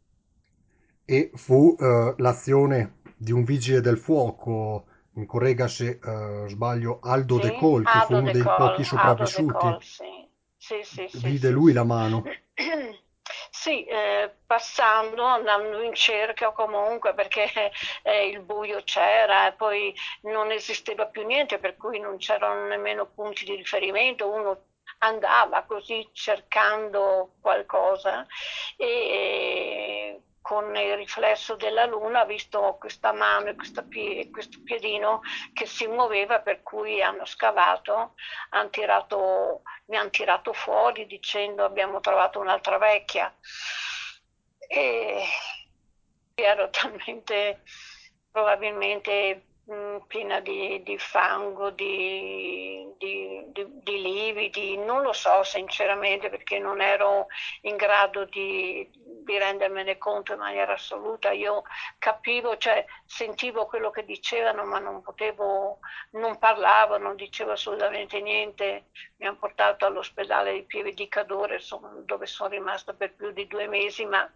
E 1.05 1.31
fu 1.35 1.75
eh, 1.81 2.15
l'azione 2.19 3.01
di 3.17 3.33
un 3.33 3.45
vigile 3.45 3.81
del 3.81 3.97
fuoco, 3.97 4.87
mi 5.19 5.27
corregga 5.27 5.67
se 5.69 5.99
eh, 6.03 6.49
sbaglio, 6.49 7.01
Aldo 7.03 7.39
De 7.39 7.49
Sì, 7.49 7.57
Col, 7.57 7.85
che 7.85 8.01
fu 8.01 8.15
uno 8.15 8.25
De 8.27 8.33
dei 8.33 8.43
pochi 8.43 8.61
Col, 8.61 8.77
De 8.77 8.85
sopravvissuti. 8.85 9.53
Col, 9.53 9.83
sì. 9.83 10.27
Sì, 10.59 11.09
Vide 11.23 11.51
lui 11.51 11.73
la 11.73 11.85
mano. 11.85 12.23
Sì, 13.51 13.85
eh, 13.85 14.31
passando, 14.47 15.23
andando 15.25 15.83
in 15.83 15.93
cerca 15.95 16.53
comunque 16.53 17.13
perché 17.15 17.71
eh, 18.03 18.29
il 18.29 18.41
buio 18.41 18.83
c'era 18.85 19.49
e 19.49 19.53
poi 19.53 19.95
non 20.23 20.51
esisteva 20.51 21.07
più 21.07 21.25
niente, 21.27 21.59
per 21.59 21.77
cui 21.77 21.99
non 21.99 22.17
c'erano 22.19 22.67
nemmeno 22.67 23.07
punti 23.07 23.45
di 23.45 23.55
riferimento, 23.57 24.31
uno 24.31 24.63
andava 25.01 25.63
così 25.65 26.09
cercando 26.13 27.35
qualcosa 27.41 28.27
e 28.77 30.21
con 30.49 30.75
il 30.77 30.97
riflesso 30.97 31.57
della 31.57 31.85
luna 31.85 32.21
ha 32.21 32.25
visto 32.25 32.79
questa 32.81 33.13
mano 33.13 33.51
e 33.51 33.57
pie- 33.87 34.31
questo 34.31 34.63
piedino 34.65 35.21
che 35.53 35.67
si 35.67 35.87
muoveva, 35.87 36.41
per 36.41 36.63
cui 36.63 37.03
hanno 37.03 37.27
scavato, 37.27 38.15
han 38.51 38.71
tirato, 38.71 39.61
mi 39.89 39.99
hanno 39.99 40.09
tirato 40.09 40.55
fuori 40.55 41.05
dicendo 41.05 41.67
abbiamo 41.67 42.01
trovato 42.01 42.41
un'altra 42.41 42.79
vecchia. 42.79 43.31
E 44.67 45.23
ero 46.35 46.71
talmente 46.73 47.63
probabilmente 48.31 49.43
mh, 49.69 49.99
piena 50.07 50.41
di, 50.41 50.83
di 50.83 50.99
fango, 50.99 51.71
di, 51.71 52.87
di, 52.99 53.45
di, 53.53 53.67
di 53.83 54.01
lividi, 54.03 54.77
non 54.77 55.03
lo 55.03 55.13
so 55.13 55.43
sinceramente 55.43 56.29
perché 56.31 56.59
non 56.59 56.81
ero 56.81 57.27
in 57.63 57.77
grado 57.77 58.25
di, 58.25 58.89
di 59.25 59.39
rendermene 59.39 59.99
conto 59.99 60.33
in 60.33 60.39
maniera 60.41 60.73
assoluta. 60.75 61.31
Io 61.33 61.63
capivo, 61.99 62.57
cioè 62.57 62.85
sentivo 63.05 63.67
quello 63.67 63.91
che 63.91 64.05
dicevano, 64.05 64.65
ma 64.65 64.79
non 64.79 65.03
potevo, 65.03 65.79
non 66.13 66.39
parlavo, 66.39 66.99
non 66.99 67.17
dicevo 67.17 67.53
assolutamente 67.53 68.21
niente. 68.21 68.87
Mi 69.17 69.27
hanno 69.27 69.37
portato 69.39 69.87
all'ospedale 69.87 70.53
di 70.53 70.63
Pieve 70.65 70.93
di 70.95 71.09
Cadore, 71.09 71.59
son- 71.61 72.05
dove 72.05 72.27
sono 72.27 72.51
rimasta 72.51 72.93
per 72.95 73.15
più 73.15 73.31
di 73.33 73.47
due 73.47 73.67
mesi, 73.69 74.05
ma 74.07 74.29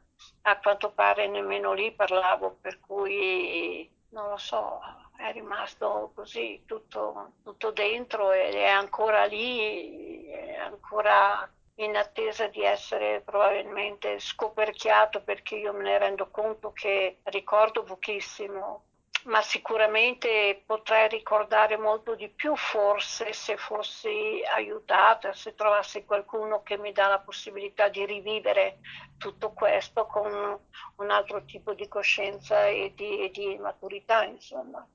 a 0.42 0.58
quanto 0.60 0.92
pare 0.92 1.26
nemmeno 1.28 1.72
lì 1.72 1.92
parlavo, 1.92 2.58
per 2.60 2.78
cui 2.80 3.90
non 4.10 4.28
lo 4.30 4.36
so, 4.36 4.80
è 5.16 5.32
rimasto 5.32 6.12
così 6.14 6.62
tutto, 6.66 7.32
tutto 7.42 7.70
dentro 7.70 8.32
ed 8.32 8.54
è 8.54 8.66
ancora 8.66 9.24
lì, 9.24 10.24
è 10.26 10.56
ancora 10.56 11.48
in 11.76 11.96
attesa 11.96 12.48
di 12.48 12.62
essere 12.62 13.22
probabilmente 13.22 14.18
scoperchiato 14.18 15.22
perché 15.22 15.56
io 15.56 15.72
me 15.72 15.84
ne 15.84 15.98
rendo 15.98 16.28
conto 16.30 16.72
che 16.72 17.18
ricordo 17.24 17.82
pochissimo, 17.82 18.84
ma 19.24 19.40
sicuramente 19.40 20.62
potrei 20.66 21.08
ricordare 21.08 21.76
molto 21.76 22.14
di 22.14 22.28
più 22.28 22.56
forse 22.56 23.32
se 23.32 23.56
fossi 23.56 24.42
aiutata, 24.54 25.32
se 25.32 25.54
trovassi 25.54 26.04
qualcuno 26.04 26.62
che 26.62 26.76
mi 26.76 26.92
dà 26.92 27.06
la 27.08 27.20
possibilità 27.20 27.88
di 27.88 28.04
rivivere 28.04 28.78
tutto 29.18 29.52
questo 29.52 30.06
con 30.06 30.58
un 30.96 31.10
altro 31.10 31.44
tipo 31.44 31.72
di 31.74 31.86
coscienza 31.88 32.66
e 32.66 32.92
di, 32.94 33.20
e 33.24 33.30
di 33.30 33.56
maturità, 33.58 34.24
insomma. 34.24 34.86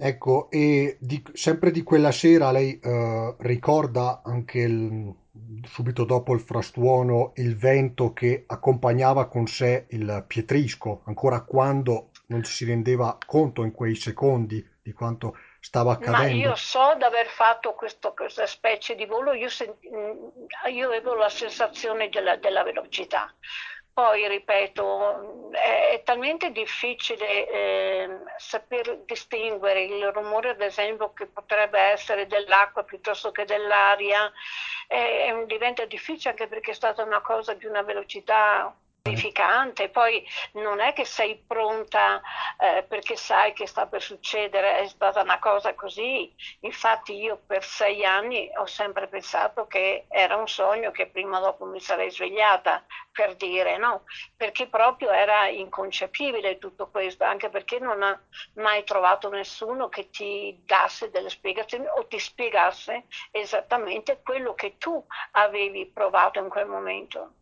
Ecco, 0.00 0.48
e 0.50 0.96
di- 1.00 1.22
sempre 1.32 1.70
di 1.72 1.82
quella 1.82 2.12
sera 2.12 2.50
lei 2.52 2.78
eh, 2.78 3.34
ricorda 3.40 4.22
anche 4.24 4.60
il- 4.60 5.12
subito 5.64 6.04
dopo 6.04 6.34
il 6.34 6.40
frastuono 6.40 7.32
il 7.36 7.56
vento 7.56 8.12
che 8.12 8.44
accompagnava 8.46 9.26
con 9.28 9.46
sé 9.46 9.86
il 9.90 10.24
Pietrisco, 10.26 11.02
ancora 11.06 11.42
quando 11.42 12.10
non 12.26 12.42
ci 12.44 12.52
si 12.52 12.64
rendeva 12.64 13.18
conto 13.26 13.62
in 13.64 13.72
quei 13.72 13.94
secondi 13.96 14.64
di 14.82 14.92
quanto 14.92 15.34
stava 15.60 15.92
Ma 16.00 16.24
io 16.26 16.54
accadendo. 16.54 16.54
so 16.56 16.94
di 16.96 17.04
aver 17.04 17.26
fatto 17.28 17.74
questo- 17.74 18.12
questa 18.14 18.46
specie 18.46 18.94
di 18.94 19.04
volo, 19.06 19.32
io, 19.32 19.48
sen- 19.48 19.76
mm, 19.94 20.28
io 20.72 20.86
avevo 20.88 21.14
la 21.14 21.28
sensazione 21.28 22.08
della, 22.08 22.36
della 22.36 22.62
velocità. 22.62 23.32
Poi, 23.98 24.28
ripeto, 24.28 25.50
è, 25.50 26.02
talmente 26.04 26.52
difficile 26.52 27.48
ehm, 27.50 28.32
saper 28.36 28.98
distinguere 29.04 29.82
il 29.82 30.12
rumore, 30.12 30.50
ad 30.50 30.60
esempio, 30.60 31.12
che 31.12 31.26
potrebbe 31.26 31.80
essere 31.80 32.28
dell'acqua 32.28 32.84
piuttosto 32.84 33.32
che 33.32 33.44
dell'aria, 33.44 34.32
eh, 34.86 35.42
diventa 35.46 35.84
difficile 35.84 36.30
anche 36.30 36.46
perché 36.46 36.70
è 36.70 36.74
stata 36.74 37.02
una 37.02 37.20
cosa 37.20 37.54
di 37.54 37.66
una 37.66 37.82
velocità 37.82 38.72
terrificante. 39.08 39.88
Poi 39.88 40.24
non 40.52 40.80
è 40.80 40.92
che 40.92 41.04
sei 41.04 41.36
pronta 41.36 42.20
eh, 42.58 42.82
perché 42.82 43.16
sai 43.16 43.52
che 43.52 43.66
sta 43.66 43.86
per 43.86 44.02
succedere, 44.02 44.78
è 44.78 44.88
stata 44.88 45.22
una 45.22 45.38
cosa 45.38 45.74
così. 45.74 46.34
Infatti 46.60 47.14
io 47.14 47.40
per 47.46 47.64
sei 47.64 48.04
anni 48.04 48.50
ho 48.56 48.66
sempre 48.66 49.08
pensato 49.08 49.66
che 49.66 50.06
era 50.08 50.36
un 50.36 50.48
sogno 50.48 50.90
che 50.90 51.06
prima 51.06 51.38
o 51.38 51.42
dopo 51.42 51.64
mi 51.64 51.80
sarei 51.80 52.10
svegliata, 52.10 52.84
per 53.12 53.34
dire, 53.34 53.78
no? 53.78 54.04
Perché 54.36 54.68
proprio 54.68 55.10
era 55.10 55.48
inconcepibile 55.48 56.58
tutto 56.58 56.88
questo, 56.88 57.24
anche 57.24 57.48
perché 57.48 57.80
non 57.80 58.02
ha 58.02 58.20
mai 58.54 58.84
trovato 58.84 59.28
nessuno 59.28 59.88
che 59.88 60.08
ti 60.10 60.62
dasse 60.64 61.10
delle 61.10 61.28
spiegazioni 61.28 61.86
o 61.86 62.06
ti 62.06 62.18
spiegasse 62.18 63.06
esattamente 63.32 64.20
quello 64.22 64.54
che 64.54 64.78
tu 64.78 65.04
avevi 65.32 65.86
provato 65.86 66.38
in 66.38 66.48
quel 66.48 66.66
momento. 66.66 67.37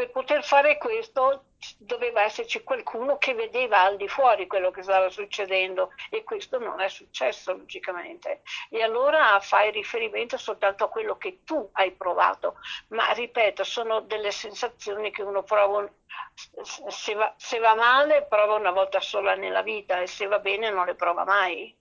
Per 0.00 0.10
poter 0.12 0.42
fare 0.42 0.78
questo 0.78 1.44
doveva 1.76 2.22
esserci 2.22 2.62
qualcuno 2.62 3.18
che 3.18 3.34
vedeva 3.34 3.82
al 3.82 3.98
di 3.98 4.08
fuori 4.08 4.46
quello 4.46 4.70
che 4.70 4.82
stava 4.82 5.10
succedendo 5.10 5.90
e 6.08 6.24
questo 6.24 6.58
non 6.58 6.80
è 6.80 6.88
successo 6.88 7.52
logicamente. 7.52 8.40
E 8.70 8.80
allora 8.82 9.38
fai 9.40 9.70
riferimento 9.70 10.38
soltanto 10.38 10.84
a 10.84 10.88
quello 10.88 11.18
che 11.18 11.40
tu 11.44 11.68
hai 11.72 11.92
provato, 11.92 12.56
ma 12.88 13.12
ripeto, 13.12 13.62
sono 13.62 14.00
delle 14.00 14.30
sensazioni 14.30 15.10
che 15.10 15.22
uno 15.22 15.42
prova, 15.42 15.86
se 16.88 17.12
va, 17.14 17.34
se 17.36 17.58
va 17.58 17.74
male 17.74 18.24
prova 18.26 18.54
una 18.54 18.70
volta 18.70 19.00
sola 19.00 19.34
nella 19.34 19.60
vita 19.60 20.00
e 20.00 20.06
se 20.06 20.26
va 20.26 20.38
bene 20.38 20.70
non 20.70 20.86
le 20.86 20.94
prova 20.94 21.24
mai. 21.24 21.76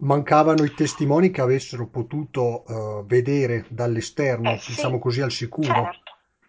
Mancavano 0.00 0.64
i 0.64 0.74
testimoni 0.74 1.30
che 1.30 1.40
avessero 1.40 1.88
potuto 1.88 2.64
eh, 2.66 3.04
vedere 3.06 3.66
Eh 4.42 4.56
dall'esterno, 4.56 4.60
diciamo 4.66 4.96
sì, 4.96 5.00
così, 5.00 5.20
al 5.22 5.30
sicuro. 5.30 5.94
certo. 5.94 6.05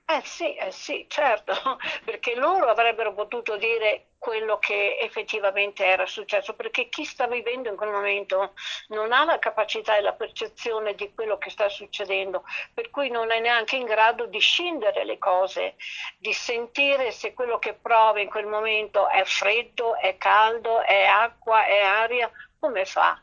Eh 0.10 0.22
sì, 0.24 0.56
eh 0.56 0.72
sì, 0.72 1.06
certo, 1.10 1.54
perché 2.06 2.34
loro 2.36 2.68
avrebbero 2.68 3.14
potuto 3.14 3.58
dire 3.58 4.12
quello 4.18 4.58
che 4.58 4.98
effettivamente 5.00 5.84
era 5.86 6.06
successo, 6.06 6.54
perché 6.56 6.88
chi 6.90 7.04
sta 7.04 7.28
vivendo 7.28 7.70
in 7.70 7.76
quel 7.76 7.92
momento 7.92 8.54
non 8.88 9.12
ha 9.12 9.26
la 9.26 9.38
capacità 9.38 9.96
e 9.98 10.02
la 10.02 10.14
percezione 10.14 10.96
di 10.96 11.14
quello 11.14 11.38
che 11.38 11.50
sta 11.50 11.68
succedendo, 11.70 12.44
per 12.74 12.90
cui 12.90 13.10
non 13.10 13.32
è 13.32 13.40
neanche 13.42 13.76
in 13.76 13.86
grado 13.86 14.26
di 14.28 14.40
scindere 14.40 15.04
le 15.04 15.18
cose, 15.18 15.76
di 16.18 16.32
sentire 16.34 17.12
se 17.12 17.34
quello 17.34 17.60
che 17.60 17.74
prova 17.74 18.20
in 18.22 18.30
quel 18.30 18.46
momento 18.48 19.08
è 19.10 19.24
freddo, 19.26 19.96
è 19.98 20.18
caldo, 20.18 20.82
è 20.84 21.04
acqua, 21.04 21.66
è 21.66 21.82
aria, 21.82 22.32
come 22.60 22.86
fa? 22.86 23.22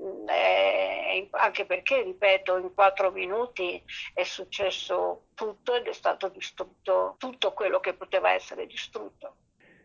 Eh, 0.00 1.28
anche 1.32 1.66
perché, 1.66 2.02
ripeto, 2.02 2.56
in 2.56 2.72
quattro 2.72 3.10
minuti 3.10 3.82
è 4.14 4.22
successo 4.22 5.24
tutto 5.34 5.74
ed 5.74 5.86
è 5.86 5.92
stato 5.92 6.28
distrutto 6.28 7.16
tutto 7.18 7.52
quello 7.52 7.80
che 7.80 7.92
poteva 7.92 8.32
essere 8.32 8.66
distrutto. 8.66 9.34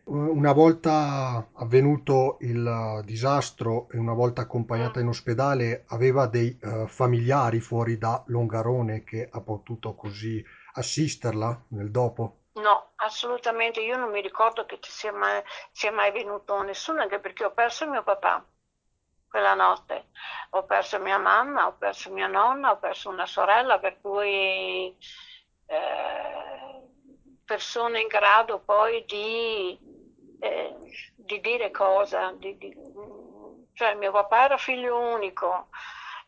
Una 0.04 0.52
volta 0.52 1.48
avvenuto 1.54 2.38
il 2.40 2.64
eh, 2.64 3.04
disastro 3.04 3.88
e 3.90 3.98
una 3.98 4.14
volta 4.14 4.42
accompagnata 4.42 5.00
in 5.00 5.08
ospedale, 5.08 5.84
aveva 5.88 6.26
dei 6.26 6.56
eh, 6.62 6.86
familiari 6.86 7.58
fuori 7.58 7.98
da 7.98 8.22
Longarone 8.28 9.02
che 9.02 9.28
ha 9.30 9.40
potuto 9.40 9.94
così 9.96 10.42
assisterla 10.74 11.64
nel 11.70 11.90
dopo. 11.90 12.44
No, 12.52 12.92
assolutamente, 12.96 13.80
io 13.80 13.98
non 13.98 14.10
mi 14.10 14.22
ricordo 14.22 14.64
che 14.64 14.78
ci 14.80 14.92
sia 14.92 15.12
mai, 15.12 15.42
sia 15.72 15.90
mai 15.90 16.12
venuto 16.12 16.62
nessuno, 16.62 17.02
anche 17.02 17.18
perché 17.18 17.44
ho 17.44 17.52
perso 17.52 17.90
mio 17.90 18.04
papà 18.04 18.46
quella 19.28 19.54
notte, 19.54 20.08
ho 20.50 20.64
perso 20.64 20.98
mia 21.00 21.18
mamma, 21.18 21.66
ho 21.66 21.76
perso 21.76 22.10
mia 22.12 22.26
nonna, 22.26 22.70
ho 22.72 22.78
perso 22.78 23.08
una 23.10 23.26
sorella, 23.26 23.78
per 23.78 24.00
cui 24.00 24.96
eh, 25.66 26.88
persone 27.44 28.00
in 28.00 28.08
grado 28.08 28.60
poi 28.60 29.04
di, 29.06 29.78
eh, 30.38 30.74
di 31.14 31.40
dire 31.40 31.70
cosa, 31.70 32.32
di- 32.32 32.56
di- 32.58 32.74
cioè 33.72 33.94
mio 33.94 34.10
papà 34.12 34.44
era 34.44 34.56
figlio 34.56 34.98
unico, 34.98 35.68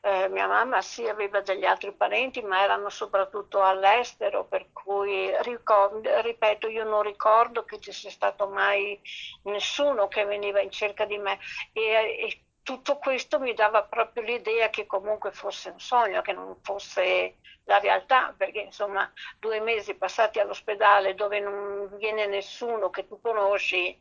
eh, 0.01 0.29
mia 0.29 0.47
mamma 0.47 0.81
sì 0.81 1.09
aveva 1.09 1.41
degli 1.41 1.65
altri 1.65 1.93
parenti, 1.93 2.41
ma 2.43 2.63
erano 2.63 2.89
soprattutto 2.89 3.63
all'estero, 3.63 4.45
per 4.45 4.69
cui 4.73 5.31
ricor- 5.43 6.07
ripeto, 6.23 6.69
io 6.69 6.85
non 6.85 7.03
ricordo 7.03 7.65
che 7.65 7.81
ci 7.81 7.93
sia 7.93 8.11
stato 8.11 8.49
mai 8.49 9.01
nessuno 9.45 10.07
che 10.09 10.25
veniva 10.25 10.61
in 10.61 10.71
cerca 10.71 11.05
di 11.05 11.19
me. 11.19 11.39
E, 11.73 11.83
e 11.83 12.43
tutto 12.69 12.99
questo 12.99 13.41
mi 13.41 13.55
dava 13.55 13.85
proprio 13.85 14.23
l'idea 14.23 14.69
che 14.69 14.85
comunque 14.85 15.33
fosse 15.33 15.71
un 15.71 15.81
sogno, 15.81 16.21
che 16.21 16.35
non 16.35 16.55
fosse 16.61 17.39
la 17.65 17.79
realtà, 17.79 18.35
perché 18.37 18.61
insomma 18.61 19.11
due 19.39 19.59
mesi 19.61 19.95
passati 19.97 20.39
all'ospedale 20.39 21.15
dove 21.15 21.41
non 21.41 21.97
viene 21.97 22.27
nessuno 22.27 22.91
che 22.91 23.07
tu 23.07 23.19
conosci 23.23 23.99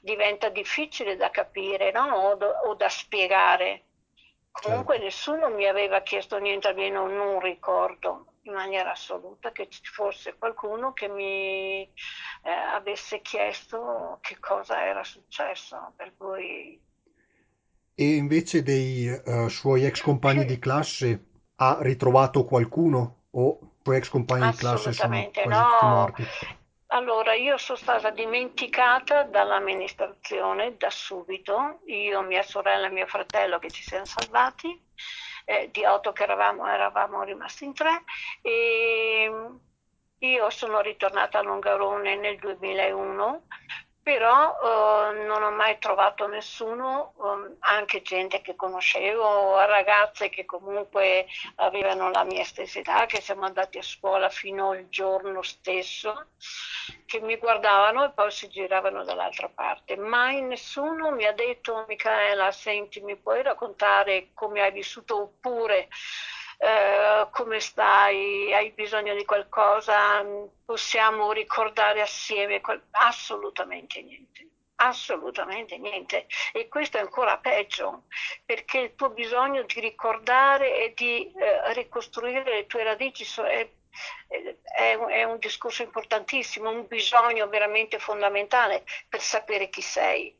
diventa 0.00 0.50
difficile 0.50 1.16
da 1.16 1.30
capire 1.30 1.92
no? 1.92 2.14
o, 2.14 2.36
o 2.68 2.74
da 2.74 2.90
spiegare. 2.90 3.86
Comunque 4.50 4.96
Certo. 4.96 5.04
nessuno 5.06 5.48
mi 5.48 5.64
aveva 5.66 6.02
chiesto 6.02 6.36
niente, 6.38 6.68
almeno 6.68 7.06
non 7.08 7.40
ricordo 7.40 8.34
in 8.42 8.52
maniera 8.52 8.90
assoluta 8.90 9.50
che 9.50 9.70
ci 9.70 9.80
fosse 9.84 10.36
qualcuno 10.36 10.92
che 10.92 11.08
mi 11.08 11.90
eh, 12.42 12.50
avesse 12.50 13.22
chiesto 13.22 14.18
che 14.20 14.38
cosa 14.38 14.84
era 14.84 15.02
successo, 15.04 15.94
per 15.96 16.14
cui 16.18 16.78
E 18.00 18.14
invece 18.14 18.62
dei 18.62 19.06
eh, 19.08 19.50
suoi 19.50 19.84
ex 19.84 20.00
compagni 20.00 20.46
di 20.46 20.58
classe 20.58 21.26
ha 21.56 21.76
ritrovato 21.82 22.46
qualcuno 22.46 23.24
o 23.32 23.58
i 23.60 23.82
suoi 23.82 23.98
ex 23.98 24.08
compagni 24.08 24.48
di 24.52 24.56
classe 24.56 24.92
sono 24.94 25.14
Assolutamente 25.14 25.42
quasi 25.42 25.60
tutti 25.60 25.84
no. 25.84 25.90
morti? 25.90 26.26
Allora, 26.86 27.34
io 27.34 27.58
sono 27.58 27.76
stata 27.76 28.08
dimenticata 28.08 29.24
dall'amministrazione 29.24 30.78
da 30.78 30.88
subito, 30.88 31.80
io, 31.88 32.22
mia 32.22 32.42
sorella 32.42 32.86
e 32.86 32.90
mio 32.90 33.06
fratello 33.06 33.58
che 33.58 33.70
ci 33.70 33.82
siamo 33.82 34.06
salvati, 34.06 34.82
eh, 35.44 35.68
di 35.70 35.84
otto 35.84 36.12
che 36.12 36.22
eravamo, 36.22 36.66
eravamo 36.66 37.22
rimasti 37.22 37.66
in 37.66 37.74
tre, 37.74 38.02
e 38.40 39.30
io 40.20 40.48
sono 40.48 40.80
ritornata 40.80 41.38
a 41.38 41.42
Longarone 41.42 42.16
nel 42.16 42.38
2001 42.38 43.42
però 44.02 45.10
eh, 45.12 45.24
non 45.24 45.42
ho 45.42 45.50
mai 45.50 45.78
trovato 45.78 46.26
nessuno, 46.26 47.14
eh, 47.18 47.56
anche 47.60 48.02
gente 48.02 48.40
che 48.40 48.56
conoscevo, 48.56 49.58
ragazze 49.66 50.30
che 50.30 50.44
comunque 50.44 51.26
avevano 51.56 52.10
la 52.10 52.24
mia 52.24 52.44
stessa 52.44 52.78
età, 52.78 53.06
che 53.06 53.20
siamo 53.20 53.44
andati 53.44 53.78
a 53.78 53.82
scuola 53.82 54.28
fino 54.30 54.70
al 54.70 54.88
giorno 54.88 55.42
stesso, 55.42 56.28
che 57.04 57.20
mi 57.20 57.36
guardavano 57.36 58.04
e 58.04 58.10
poi 58.12 58.30
si 58.30 58.48
giravano 58.48 59.04
dall'altra 59.04 59.48
parte. 59.48 59.96
Mai 59.96 60.40
nessuno 60.42 61.10
mi 61.10 61.26
ha 61.26 61.32
detto, 61.32 61.84
Michaela, 61.86 62.50
senti, 62.52 63.00
mi 63.00 63.16
puoi 63.16 63.42
raccontare 63.42 64.30
come 64.34 64.62
hai 64.62 64.72
vissuto 64.72 65.22
oppure 65.22 65.88
eh, 66.62 67.26
come 67.30 67.58
stai, 67.58 68.52
hai 68.52 68.70
bisogno 68.72 69.14
di 69.14 69.24
qualcosa, 69.24 70.22
possiamo 70.62 71.32
ricordare 71.32 72.02
assieme, 72.02 72.60
assolutamente 72.90 74.02
niente. 74.02 74.46
Assolutamente 74.76 75.78
niente. 75.78 76.26
E 76.52 76.68
questo 76.68 76.98
è 76.98 77.00
ancora 77.00 77.38
peggio, 77.38 78.04
perché 78.44 78.78
il 78.78 78.94
tuo 78.94 79.08
bisogno 79.08 79.62
di 79.62 79.80
ricordare 79.80 80.84
e 80.84 80.92
di 80.94 81.32
eh, 81.32 81.72
ricostruire 81.72 82.44
le 82.44 82.66
tue 82.66 82.82
radici 82.82 83.26
è, 83.40 83.66
è, 84.28 84.98
è 84.98 85.24
un 85.24 85.38
discorso 85.38 85.82
importantissimo, 85.82 86.68
un 86.68 86.86
bisogno 86.86 87.48
veramente 87.48 87.98
fondamentale 87.98 88.84
per 89.08 89.20
sapere 89.22 89.70
chi 89.70 89.82
sei. 89.82 90.38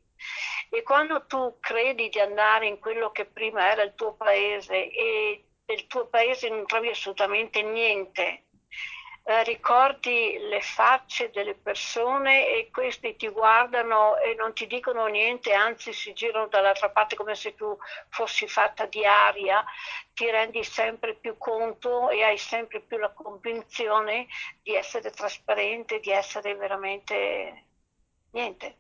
E 0.68 0.82
quando 0.82 1.24
tu 1.26 1.56
credi 1.60 2.10
di 2.10 2.20
andare 2.20 2.66
in 2.66 2.78
quello 2.78 3.10
che 3.10 3.24
prima 3.24 3.70
era 3.70 3.82
il 3.82 3.94
tuo 3.94 4.14
paese 4.14 4.90
e 4.90 5.44
del 5.70 5.86
tuo 5.86 6.06
paese 6.06 6.48
non 6.48 6.66
trovi 6.66 6.88
assolutamente 6.88 7.62
niente, 7.62 8.46
eh, 9.22 9.44
ricordi 9.44 10.36
le 10.48 10.60
facce 10.60 11.30
delle 11.30 11.54
persone 11.54 12.48
e 12.48 12.70
questi 12.72 13.14
ti 13.14 13.28
guardano 13.28 14.16
e 14.18 14.34
non 14.34 14.52
ti 14.52 14.66
dicono 14.66 15.06
niente, 15.06 15.52
anzi 15.52 15.92
si 15.92 16.12
girano 16.12 16.48
dall'altra 16.48 16.90
parte 16.90 17.14
come 17.14 17.36
se 17.36 17.54
tu 17.54 17.78
fossi 18.08 18.48
fatta 18.48 18.86
di 18.86 19.04
aria, 19.04 19.64
ti 20.12 20.28
rendi 20.28 20.64
sempre 20.64 21.14
più 21.14 21.38
conto 21.38 22.10
e 22.10 22.24
hai 22.24 22.38
sempre 22.38 22.80
più 22.80 22.98
la 22.98 23.12
convinzione 23.12 24.26
di 24.62 24.74
essere 24.74 25.10
trasparente, 25.10 26.00
di 26.00 26.10
essere 26.10 26.56
veramente 26.56 27.66
niente. 28.32 28.79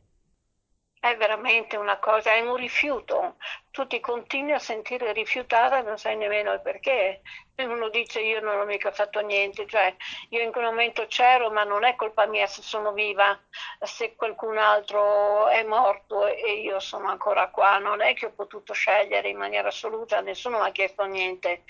È 1.00 1.16
veramente 1.16 1.76
una 1.76 1.98
cosa, 1.98 2.34
è 2.34 2.40
un 2.40 2.56
rifiuto. 2.56 3.36
Tu 3.70 3.86
ti 3.86 4.00
continui 4.00 4.52
a 4.52 4.58
sentire 4.58 5.12
rifiutata, 5.12 5.80
non 5.80 5.96
sai 5.96 6.14
nemmeno 6.16 6.52
il 6.52 6.60
perché. 6.60 7.22
E 7.54 7.64
uno 7.64 7.88
dice 7.88 8.20
io 8.20 8.40
non 8.40 8.58
ho 8.60 8.64
mica 8.66 8.90
fatto 8.90 9.20
niente, 9.20 9.66
cioè 9.66 9.96
io 10.28 10.42
in 10.42 10.52
quel 10.52 10.64
momento 10.66 11.06
c'ero, 11.06 11.50
ma 11.50 11.64
non 11.64 11.84
è 11.84 11.96
colpa 11.96 12.26
mia 12.26 12.46
se 12.46 12.60
sono 12.60 12.92
viva, 12.92 13.38
se 13.80 14.14
qualcun 14.14 14.58
altro 14.58 15.48
è 15.48 15.62
morto 15.64 16.26
e 16.26 16.60
io 16.60 16.78
sono 16.80 17.08
ancora 17.08 17.48
qua. 17.48 17.78
Non 17.78 18.02
è 18.02 18.12
che 18.14 18.26
ho 18.26 18.32
potuto 18.32 18.74
scegliere 18.74 19.30
in 19.30 19.38
maniera 19.38 19.68
assoluta, 19.68 20.20
nessuno 20.20 20.58
mi 20.60 20.66
ha 20.68 20.70
chiesto 20.70 21.04
niente. 21.04 21.64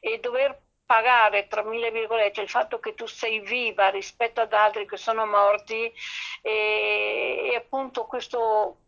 E 0.00 0.18
dover 0.20 0.58
pagare, 0.90 1.46
tra 1.46 1.62
mille 1.62 1.92
virgolette, 1.92 2.40
il 2.40 2.48
fatto 2.48 2.80
che 2.80 2.94
tu 2.96 3.06
sei 3.06 3.38
viva 3.38 3.90
rispetto 3.90 4.40
ad 4.40 4.52
altri 4.52 4.88
che 4.88 4.96
sono 4.96 5.24
morti 5.24 5.92
e, 6.42 7.50
e 7.52 7.54
appunto 7.54 8.06
questo 8.06 8.78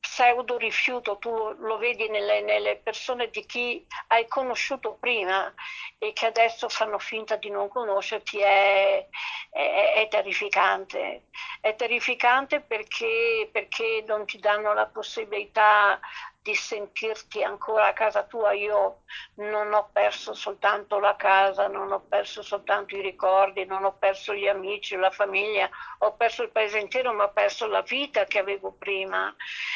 pseudo 0.00 0.56
rifiuto 0.56 1.18
tu 1.18 1.30
lo 1.30 1.78
vedi 1.78 2.08
nelle, 2.08 2.40
nelle, 2.40 2.74
persone 2.74 3.30
di 3.30 3.46
chi 3.46 3.86
hai 4.08 4.26
conosciuto 4.26 4.96
prima 4.98 5.54
e 5.96 6.12
che 6.12 6.26
adesso 6.26 6.68
fanno 6.68 6.98
finta 6.98 7.36
di 7.36 7.50
non 7.50 7.68
conoscerti 7.68 8.40
è, 8.40 9.06
è, 9.48 9.92
è 9.94 10.08
terrificante. 10.08 11.28
È 11.60 11.76
terrificante 11.76 12.62
perché, 12.62 13.48
perché 13.52 14.02
non 14.04 14.26
ti 14.26 14.40
danno 14.40 14.74
la 14.74 14.86
possibilità 14.86 16.00
di 16.42 16.54
sentirti 16.54 17.42
ancora 17.42 17.86
a 17.86 17.92
casa 17.92 18.24
tua. 18.24 18.52
Io 18.52 19.02
non 19.34 19.72
ho 19.72 19.88
perso 19.92 20.34
soltanto 20.34 20.98
la 20.98 21.14
casa, 21.16 21.68
non 21.68 21.92
ho 21.92 22.00
perso 22.00 22.42
soltanto 22.42 22.96
i 22.96 23.00
ricordi, 23.02 23.64
non 23.64 23.84
ho 23.84 23.92
perso 23.96 24.34
gli 24.34 24.48
amici, 24.48 24.96
la 24.96 25.10
famiglia, 25.10 25.68
ho 25.98 26.14
perso 26.16 26.42
il 26.42 26.50
paese 26.50 26.78
intero, 26.80 27.12
ma 27.12 27.24
ho 27.24 27.32
perso 27.32 27.66
la 27.66 27.82
vita 27.82 28.24
che 28.24 28.38
avevo 28.38 28.72
prima 28.72 29.34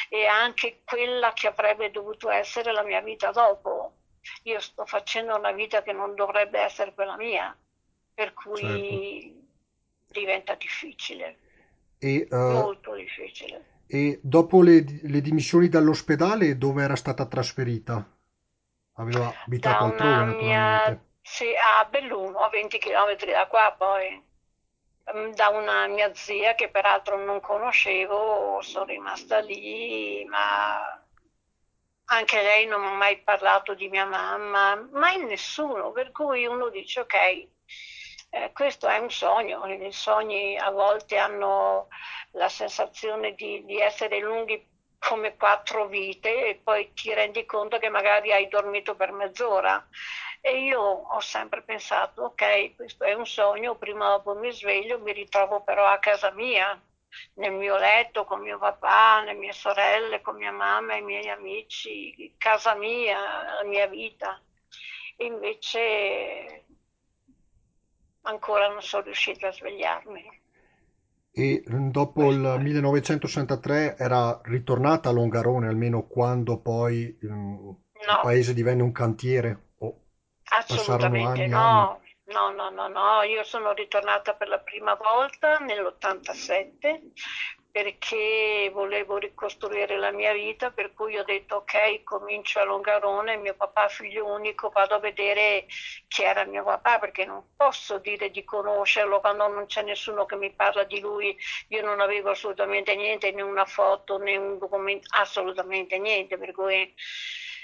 e 0.09 0.25
anche 0.25 0.81
quella 0.83 1.31
che 1.33 1.47
avrebbe 1.47 1.89
dovuto 1.91 2.29
essere 2.29 2.71
la 2.73 2.83
mia 2.83 3.01
vita 3.01 3.31
dopo. 3.31 3.93
Io 4.43 4.59
sto 4.59 4.85
facendo 4.85 5.35
una 5.35 5.51
vita 5.53 5.81
che 5.81 5.93
non 5.93 6.13
dovrebbe 6.15 6.59
essere 6.59 6.93
quella 6.93 7.15
mia, 7.15 7.57
per 8.13 8.33
Certo. 8.33 8.41
cui 8.49 9.47
diventa 10.07 10.55
difficile, 10.55 11.37
E 12.01 12.27
eh, 12.31 12.35
molto 12.45 12.93
difficile. 12.95 13.76
E 13.87 14.19
dopo 14.21 14.61
le, 14.61 14.83
le 15.03 15.21
dimissioni 15.21 15.69
dall'ospedale, 15.69 16.57
dove 16.57 16.83
era 16.83 16.95
stata 16.95 17.25
trasferita? 17.25 18.05
Aveva 18.95 19.29
da 19.29 19.43
abitato 19.45 19.83
altrove, 19.85 20.11
una 20.13 20.25
mia, 20.25 20.61
naturalmente. 20.61 21.05
sì, 21.21 21.45
a 21.55 21.85
Belluno, 21.85 22.39
a 22.39 22.49
20 22.49 22.77
km 22.79 23.15
da 23.31 23.47
qua, 23.47 23.73
poi 23.77 24.21
mm, 25.15 25.31
da 25.33 25.49
una 25.49 25.87
mia 25.87 26.13
zia 26.13 26.55
che 26.55 26.69
peraltro 26.69 27.23
non 27.23 27.39
conoscevo, 27.39 28.59
sono 28.61 28.85
rimasta 28.85 29.39
lì, 29.39 30.25
ma 30.25 31.01
anche 32.09 32.41
lei 32.41 32.65
non 32.67 32.81
mi 32.81 32.87
ha 32.87 32.93
mai 32.93 33.21
parlato 33.21 33.73
di 33.73 33.89
mia 33.89 34.05
mamma, 34.05 34.75
mai 34.91 35.23
nessuno, 35.25 35.91
per 35.91 36.11
cui 36.11 36.45
uno 36.45 36.69
dice 36.69 37.01
ok, 37.01 37.47
eh, 38.43 38.51
questo 38.53 38.87
è 38.87 38.97
un 38.97 39.09
sogno, 39.09 39.65
i 39.65 39.91
sogni 39.91 40.57
a 40.57 40.69
volte 40.71 41.17
hanno 41.17 41.87
la 42.31 42.49
sensazione 42.49 43.33
di, 43.35 43.63
di 43.65 43.79
essere 43.79 44.19
lunghi 44.19 44.75
come 44.99 45.35
quattro 45.37 45.87
vite 45.87 46.47
e 46.47 46.55
poi 46.55 46.91
ti 46.93 47.13
rendi 47.13 47.45
conto 47.45 47.77
che 47.77 47.89
magari 47.89 48.31
hai 48.31 48.47
dormito 48.47 48.95
per 48.95 49.11
mezz'ora. 49.11 49.87
E 50.41 50.63
io 50.63 50.79
ho 50.81 51.19
sempre 51.19 51.61
pensato, 51.61 52.23
ok, 52.23 52.75
questo 52.75 53.03
è 53.03 53.13
un 53.13 53.25
sogno, 53.25 53.75
prima 53.75 54.13
o 54.13 54.21
poi 54.21 54.37
mi 54.37 54.51
sveglio, 54.51 54.99
mi 54.99 55.11
ritrovo 55.11 55.61
però 55.61 55.85
a 55.85 55.99
casa 55.99 56.31
mia, 56.31 56.79
nel 57.35 57.53
mio 57.53 57.77
letto 57.77 58.25
con 58.25 58.41
mio 58.41 58.57
papà, 58.57 59.23
le 59.23 59.33
mie 59.33 59.51
sorelle, 59.53 60.21
con 60.21 60.35
mia 60.35 60.51
mamma, 60.51 60.95
i 60.95 61.01
miei 61.01 61.29
amici, 61.29 62.35
casa 62.37 62.75
mia, 62.75 63.19
la 63.59 63.63
mia 63.63 63.87
vita. 63.87 64.39
Invece 65.17 66.66
ancora 68.27 68.67
non 68.67 68.81
sono 68.81 69.03
riuscita 69.03 69.47
a 69.47 69.51
svegliarmi. 69.51 70.23
E 71.31 71.63
dopo 71.65 72.25
Questo 72.25 72.33
il 72.33 72.57
è. 72.57 72.59
1963 72.59 73.95
era 73.97 74.41
ritornata 74.43 75.07
a 75.07 75.13
Longarone, 75.13 75.67
almeno 75.69 76.05
quando 76.05 76.59
poi 76.59 77.17
mm, 77.25 77.69
il 77.69 77.75
No, 78.07 78.17
paese 78.19 78.53
divenne 78.53 78.81
un 78.81 78.91
cantiere, 78.91 79.69
o 79.77 80.01
passarono 80.65 81.25
Assolutamente 81.25 81.25
anni 81.25 81.51
e 81.51 81.53
anni. 81.53 81.89
no, 81.93 82.01
no, 82.25 82.51
no, 82.51 82.69
no, 82.69 82.87
no, 82.87 83.21
io 83.21 83.43
sono 83.43 83.71
ritornata 83.73 84.33
per 84.33 84.47
la 84.47 84.59
prima 84.59 84.95
volta 84.95 85.57
nell'87 85.59 87.11
perché 87.77 88.71
volevo 88.73 89.17
ricostruire 89.17 89.97
la 89.97 90.09
mia 90.09 90.33
vita, 90.33 90.71
per 90.71 90.95
cui 90.95 91.15
ho 91.15 91.23
detto 91.23 91.57
ok, 91.57 92.01
comincio 92.03 92.59
a 92.59 92.63
Longarone, 92.63 93.37
mio 93.37 93.53
papà 93.53 93.87
figlio 93.87 94.25
unico, 94.25 94.69
vado 94.69 94.95
a 94.95 94.99
vedere 94.99 95.67
chi 96.07 96.23
era 96.23 96.43
mio 96.45 96.63
papà 96.63 96.97
perché 96.97 97.23
non 97.25 97.43
posso 97.55 97.99
dire 97.99 98.31
di 98.31 98.43
conoscerlo 98.43 99.19
quando 99.19 99.47
non 99.47 99.67
c'è 99.67 99.83
nessuno 99.83 100.25
che 100.25 100.37
mi 100.37 100.51
parla 100.51 100.85
di 100.85 100.99
lui, 100.99 101.37
io 101.67 101.83
non 101.83 101.99
avevo 101.99 102.31
assolutamente 102.31 102.95
niente, 102.95 103.31
né 103.31 103.43
una 103.43 103.65
foto 103.65 104.17
né 104.17 104.35
un 104.37 104.57
documento, 104.57 105.05
assolutamente 105.11 105.99
niente, 105.99 106.35
per 106.35 106.53
cui 106.53 106.91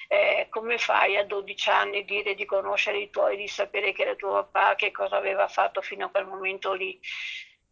eh, 0.10 0.45
come 0.52 0.78
fai 0.78 1.17
a 1.17 1.26
12 1.26 1.69
anni 1.71 2.06
dire 2.06 2.36
di 2.36 2.45
conoscere 2.45 2.99
i 2.99 3.10
tuoi, 3.10 3.36
di 3.36 3.47
sapere 3.47 3.93
che 3.93 4.04
era 4.04 4.13
tuo 4.13 4.34
papà, 4.34 4.76
che 4.76 4.91
cosa 4.91 5.15
aveva 5.17 5.47
fatto 5.47 5.82
fino 5.82 6.06
a 6.06 6.10
quel 6.10 6.28
momento 6.28 6.73
lì? 6.73 6.99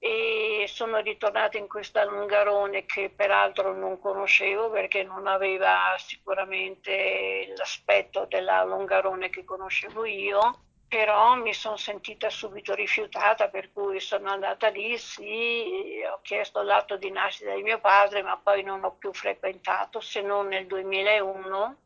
E 0.04 0.66
sono 0.68 0.98
ritornata 0.98 1.60
in 1.60 1.68
questa 1.68 2.04
Lungarone 2.06 2.88
che 2.88 3.12
peraltro 3.16 3.76
non 3.76 4.00
conoscevo 4.00 4.72
perché 4.72 5.04
non 5.04 5.28
aveva 5.28 5.94
sicuramente 6.00 7.54
l'aspetto 7.56 8.26
della 8.26 8.64
Longarone 8.64 9.30
che 9.30 9.44
conoscevo 9.44 10.06
io, 10.06 10.60
però 10.88 11.36
mi 11.36 11.54
sono 11.54 11.78
sentita 11.78 12.32
subito 12.32 12.74
rifiutata, 12.74 13.50
per 13.50 13.72
cui 13.72 14.00
sono 14.00 14.32
andata 14.32 14.70
lì, 14.70 14.98
sì, 14.98 16.02
ho 16.12 16.20
chiesto 16.24 16.64
l'atto 16.64 16.98
di 16.98 17.12
nascita 17.12 17.54
di 17.54 17.62
mio 17.62 17.80
padre, 17.80 18.24
ma 18.24 18.38
poi 18.38 18.64
non 18.64 18.84
ho 18.84 18.94
più 18.94 19.14
frequentato 19.14 20.00
se 20.00 20.22
non 20.22 20.48
nel 20.48 20.66
2001 20.66 21.78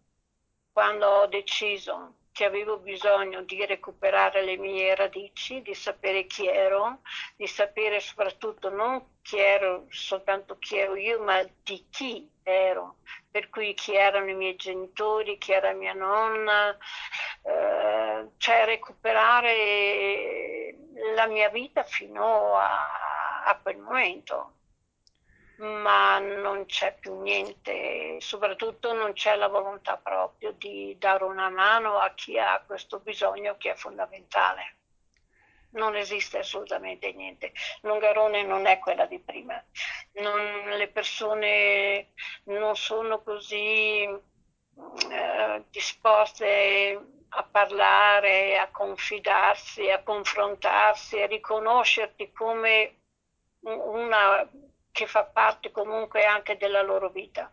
quando 0.72 1.06
ho 1.06 1.28
deciso 1.28 2.14
che 2.36 2.44
avevo 2.44 2.80
bisogno 2.80 3.44
di 3.44 3.66
recuperare 3.66 4.44
le 4.44 4.58
mie 4.58 4.94
radici, 4.94 5.62
di 5.62 5.74
sapere 5.74 6.26
chi 6.26 6.46
ero, 6.46 7.00
di 7.38 7.48
sapere 7.48 8.02
soprattutto 8.02 8.70
non 8.70 9.22
chi 9.22 9.38
ero, 9.38 9.86
soltanto 9.88 10.58
chi 10.60 10.76
ero 10.76 10.98
io, 10.98 11.24
ma 11.24 11.42
di 11.64 11.88
chi 11.90 12.30
ero, 12.44 12.98
per 13.32 13.50
cui 13.50 13.74
chi 13.74 13.96
erano 13.96 14.30
i 14.30 14.36
miei 14.36 14.58
genitori, 14.58 15.38
chi 15.38 15.54
era 15.54 15.72
mia 15.72 15.94
nonna, 15.94 16.78
eh, 17.44 18.28
cioè 18.36 18.66
recuperare 18.66 20.76
la 21.16 21.28
mia 21.28 21.48
vita 21.48 21.84
fino 21.84 22.58
a, 22.58 23.46
a 23.46 23.58
quel 23.64 23.78
momento 23.78 24.55
ma 25.58 26.20
non 26.20 26.66
c'è 26.66 26.96
più 27.00 27.22
niente, 27.22 28.18
soprattutto 28.20 28.94
non 28.94 29.14
c'è 29.14 29.36
la 29.36 29.48
volontà 29.48 29.98
proprio 29.98 30.52
di 30.52 30.96
dare 31.00 31.24
una 31.24 31.50
mano 31.50 31.98
a 32.00 32.14
chi 32.14 32.38
ha 32.38 32.62
questo 32.66 33.00
bisogno 33.00 33.56
che 33.58 33.72
è 33.72 33.76
fondamentale. 33.76 34.78
Non 35.72 35.96
esiste 35.96 36.40
assolutamente 36.40 37.12
niente. 37.12 37.52
Longarone 37.82 38.44
non 38.44 38.66
è 38.66 38.80
quella 38.80 39.06
di 39.06 39.20
prima. 39.20 39.62
Non, 40.14 40.70
le 40.70 40.88
persone 40.88 42.14
non 42.46 42.76
sono 42.78 43.22
così 43.22 44.04
eh, 44.04 45.64
disposte 45.70 47.00
a 47.28 47.44
parlare, 47.44 48.58
a 48.58 48.70
confidarsi, 48.70 49.90
a 49.90 50.02
confrontarsi, 50.02 51.22
a 51.22 51.28
riconoscerti 51.28 52.32
come 52.32 53.00
una 53.62 54.48
che 54.96 55.08
fa 55.08 55.26
parte 55.26 55.72
comunque 55.72 56.24
anche 56.24 56.56
della 56.56 56.82
loro 56.82 57.10
vita. 57.10 57.52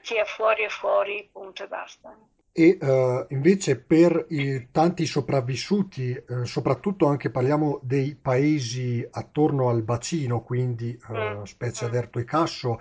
È 0.00 0.24
fuori 0.24 0.62
è 0.62 0.68
fuori, 0.68 1.28
punto 1.32 1.64
e 1.64 1.66
basta. 1.66 2.16
E 2.52 2.78
eh, 2.80 3.26
invece 3.30 3.80
per 3.80 4.26
i 4.28 4.68
tanti 4.70 5.06
sopravvissuti, 5.06 6.12
eh, 6.12 6.44
soprattutto 6.44 7.06
anche 7.06 7.30
parliamo 7.30 7.80
dei 7.82 8.14
paesi 8.14 9.04
attorno 9.10 9.68
al 9.68 9.82
bacino, 9.82 10.42
quindi 10.42 10.96
Mm, 11.10 11.42
eh, 11.42 11.46
Spezia, 11.46 11.88
mm, 11.88 11.90
Aderto 11.90 12.20
e 12.20 12.24
Casso, 12.24 12.80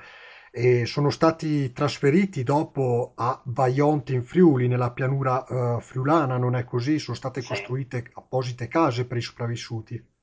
e 0.52 0.86
sono 0.86 1.10
stati 1.10 1.72
trasferiti 1.74 2.44
dopo 2.44 3.14
a 3.16 3.42
Vajont 3.46 4.12
in 4.12 4.24
Friuli, 4.24 4.68
nella 4.68 4.92
pianura 4.92 5.44
eh, 5.44 5.82
friulana, 5.82 6.38
non 6.38 6.56
è 6.56 6.64
così? 6.66 7.00
Sono 7.00 7.18
state 7.18 7.42
sì. 7.42 7.48
costruite 7.48 8.12
apposite 8.14 8.68
case 8.68 9.08
per 9.08 9.18
i 9.18 9.22
sopravvissuti. 9.22 10.15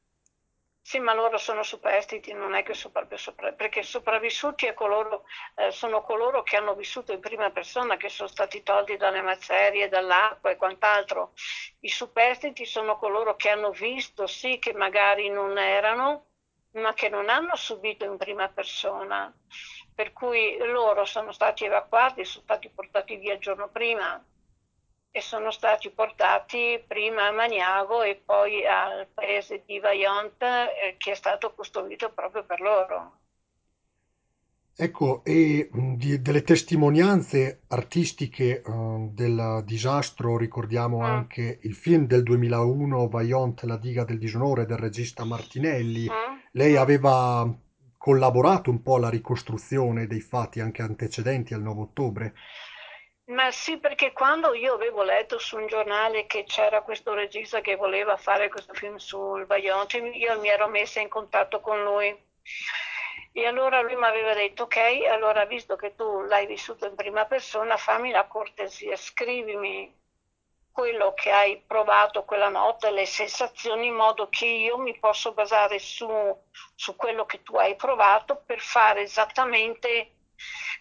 Sì, 0.84 0.98
ma 0.98 1.14
loro 1.14 1.38
sono 1.38 1.62
superstiti, 1.62 2.32
non 2.32 2.54
è 2.54 2.62
che 2.62 2.74
sono 2.74 2.92
proprio 2.92 3.16
sopra- 3.16 3.52
perché 3.52 3.82
sopravvissuti 3.82 4.72
coloro, 4.74 5.24
eh, 5.54 5.70
sono 5.70 6.02
coloro 6.02 6.42
che 6.42 6.56
hanno 6.56 6.74
vissuto 6.74 7.12
in 7.12 7.20
prima 7.20 7.50
persona, 7.50 7.96
che 7.96 8.08
sono 8.08 8.28
stati 8.28 8.62
tolti 8.62 8.96
dalle 8.96 9.22
macerie, 9.22 9.88
dall'acqua 9.88 10.50
e 10.50 10.56
quant'altro. 10.56 11.32
I 11.80 11.88
superstiti 11.88 12.64
sono 12.66 12.96
coloro 12.98 13.36
che 13.36 13.48
hanno 13.50 13.70
visto, 13.70 14.26
sì, 14.26 14.58
che 14.58 14.72
magari 14.74 15.28
non 15.30 15.56
erano, 15.56 16.26
ma 16.72 16.92
che 16.94 17.08
non 17.08 17.28
hanno 17.28 17.54
subito 17.56 18.04
in 18.04 18.16
prima 18.16 18.48
persona. 18.48 19.32
Per 19.94 20.12
cui 20.12 20.56
loro 20.58 21.04
sono 21.04 21.32
stati 21.32 21.64
evacuati, 21.64 22.24
sono 22.24 22.42
stati 22.44 22.70
portati 22.70 23.16
via 23.16 23.34
il 23.34 23.40
giorno 23.40 23.68
prima 23.68 24.22
e 25.12 25.20
sono 25.20 25.52
stati 25.52 25.90
portati 25.90 26.82
prima 26.86 27.28
a 27.28 27.30
Maniago 27.30 28.02
e 28.02 28.16
poi 28.16 28.66
al 28.66 29.06
paese 29.14 29.62
di 29.64 29.78
Vaillant 29.78 30.42
eh, 30.42 30.96
che 30.98 31.12
è 31.12 31.14
stato 31.14 31.54
costruito 31.54 32.10
proprio 32.12 32.44
per 32.44 32.60
loro. 32.60 33.20
Ecco, 34.74 35.22
e 35.24 35.68
mh, 35.70 35.94
di- 35.96 36.20
delle 36.22 36.42
testimonianze 36.42 37.62
artistiche 37.68 38.62
eh, 38.62 39.08
del 39.12 39.62
disastro 39.66 40.36
ricordiamo 40.36 41.02
Mm, 41.02 41.04
anche 41.04 41.58
il 41.62 41.74
film 41.74 42.06
del 42.06 42.22
2001, 42.22 43.08
Vaillant, 43.08 43.62
La 43.62 43.76
diga 43.76 44.04
del 44.04 44.18
disonore 44.18 44.66
del 44.66 44.78
regista 44.78 45.24
Martinelli. 45.24 46.10
mm, 46.10 46.38
Lei 46.52 46.74
mm. 46.74 46.76
aveva 46.76 47.50
collaborato 47.96 48.70
un 48.70 48.82
po' 48.82 48.96
alla 48.96 49.08
ricostruzione 49.10 50.06
dei 50.06 50.20
fatti 50.20 50.60
anche 50.60 50.82
antecedenti 50.82 51.54
al 51.54 51.62
9 51.62 51.80
ottobre. 51.82 52.34
Ma 53.34 53.50
sì, 53.50 53.78
perché 53.78 54.12
quando 54.12 54.54
io 54.54 54.74
avevo 54.74 55.02
letto 55.02 55.38
su 55.38 55.56
un 55.56 55.66
giornale 55.66 56.26
che 56.26 56.44
c'era 56.44 56.82
questo 56.82 57.14
regista 57.14 57.60
che 57.60 57.76
voleva 57.76 58.16
fare 58.16 58.48
questo 58.48 58.74
film 58.74 58.96
sul 58.96 59.46
Vajont, 59.46 59.92
io 59.94 60.38
mi 60.40 60.48
ero 60.48 60.68
messa 60.68 61.00
in 61.00 61.08
contatto 61.08 61.60
con 61.60 61.82
lui. 61.82 62.14
E 63.32 63.46
allora 63.46 63.80
lui 63.80 63.96
mi 63.96 64.04
aveva 64.04 64.34
detto, 64.34 64.64
ok, 64.64 64.76
allora 65.10 65.46
visto 65.46 65.76
che 65.76 65.94
tu 65.94 66.22
l'hai 66.22 66.46
vissuto 66.46 66.86
in 66.86 66.94
prima 66.94 67.24
persona, 67.24 67.76
fammi 67.76 68.10
la 68.10 68.26
cortesia, 68.26 68.94
scrivimi 68.96 69.90
quello 70.70 71.12
che 71.14 71.30
hai 71.30 71.62
provato 71.66 72.24
quella 72.24 72.48
notte, 72.48 72.90
le 72.90 73.06
sensazioni, 73.06 73.86
in 73.86 73.94
modo 73.94 74.28
che 74.28 74.46
io 74.46 74.78
mi 74.78 74.98
posso 74.98 75.32
basare 75.32 75.78
su, 75.78 76.08
su 76.74 76.96
quello 76.96 77.24
che 77.24 77.42
tu 77.42 77.56
hai 77.56 77.76
provato 77.76 78.42
per 78.44 78.60
fare 78.60 79.02
esattamente 79.02 80.12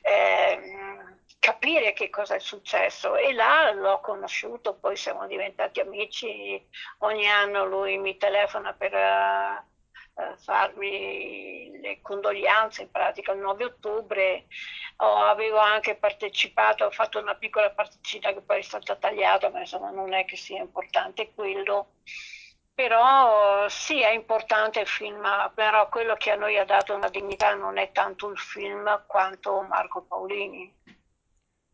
ehm, 0.01 1.00
capire 1.41 1.93
che 1.93 2.09
cosa 2.11 2.35
è 2.35 2.39
successo. 2.39 3.15
E 3.15 3.33
là 3.33 3.71
l'ho 3.71 3.99
conosciuto, 3.99 4.75
poi 4.75 4.95
siamo 4.95 5.25
diventati 5.27 5.79
amici, 5.81 6.63
ogni 6.99 7.27
anno 7.27 7.65
lui 7.65 7.97
mi 7.97 8.15
telefona 8.17 8.73
per, 8.73 8.93
eh, 8.93 9.65
farvi 10.37 11.79
le 11.81 11.99
condoglianze 12.01 12.83
in 12.83 12.91
pratica 12.91 13.31
il 13.33 13.39
9 13.39 13.65
ottobre. 13.65 14.45
Oh, 14.97 15.17
avevo 15.23 15.57
anche 15.57 15.95
partecipato, 15.95 16.85
ho 16.85 16.91
fatto 16.91 17.19
una 17.19 17.35
piccola 17.35 17.71
particina 17.71 18.31
che 18.33 18.41
poi 18.41 18.59
è 18.59 18.61
stata 18.61 18.95
tagliata, 18.95 19.49
ma 19.49 19.59
insomma 19.59 19.89
non 19.89 20.13
è 20.13 20.25
che 20.25 20.35
sia 20.37 20.61
importante 20.61 21.33
quello. 21.33 21.93
Però 22.73 23.67
sì, 23.69 24.01
è 24.01 24.11
importante 24.11 24.79
il 24.79 24.87
film, 24.87 25.51
però 25.55 25.89
quello 25.89 26.15
che 26.15 26.31
a 26.31 26.35
noi 26.35 26.57
ha 26.57 26.65
dato 26.65 26.93
una 26.95 27.09
dignità 27.09 27.53
non 27.55 27.77
è 27.77 27.91
tanto 27.91 28.29
il 28.29 28.37
film 28.37 29.03
quanto 29.07 29.61
Marco 29.61 30.03
Paolini. 30.03 30.73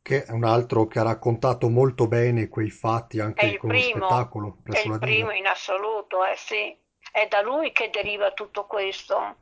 Che 0.07 0.23
è 0.23 0.31
un 0.31 0.45
altro 0.45 0.87
che 0.87 0.99
ha 0.99 1.03
raccontato 1.03 1.67
molto 1.67 2.07
bene 2.07 2.47
quei 2.47 2.69
fatti 2.69 3.19
anche 3.19 3.45
il 3.45 3.57
con 3.57 3.71
lo 3.71 3.77
spettacolo 3.77 4.57
è 4.63 4.79
il 4.79 4.99
primo 4.99 5.31
in 5.31 5.45
assoluto, 5.45 6.23
eh 6.23 6.37
sì. 6.37 6.73
È 7.11 7.27
da 7.27 7.41
lui 7.41 7.73
che 7.73 7.89
deriva 7.89 8.31
tutto 8.31 8.67
questo. 8.67 9.35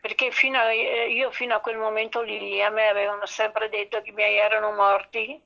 Perché 0.00 0.30
fino 0.30 0.56
a- 0.56 0.72
eh, 0.72 1.10
io 1.12 1.30
fino 1.32 1.54
a 1.54 1.60
quel 1.60 1.76
momento 1.76 2.22
lì 2.22 2.62
a 2.62 2.70
me 2.70 2.88
avevano 2.88 3.26
sempre 3.26 3.68
detto 3.68 4.00
che 4.00 4.08
i 4.08 4.14
miei 4.14 4.38
erano 4.38 4.72
morti, 4.72 5.38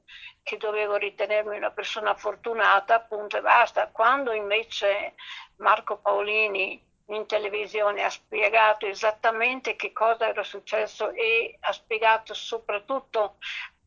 che 0.44 0.56
dovevo 0.56 0.94
ritenermi 0.94 1.56
una 1.56 1.72
persona 1.72 2.14
fortunata, 2.14 2.94
appunto, 2.94 3.38
e 3.38 3.40
basta. 3.40 3.88
Quando 3.88 4.30
invece 4.30 5.14
Marco 5.56 5.96
Paolini 5.98 6.80
in 7.06 7.26
televisione 7.26 8.04
ha 8.04 8.10
spiegato 8.10 8.86
esattamente 8.86 9.74
che 9.74 9.92
cosa 9.92 10.28
era 10.28 10.44
successo 10.44 11.10
e 11.10 11.56
ha 11.58 11.72
spiegato 11.72 12.34
soprattutto 12.34 13.38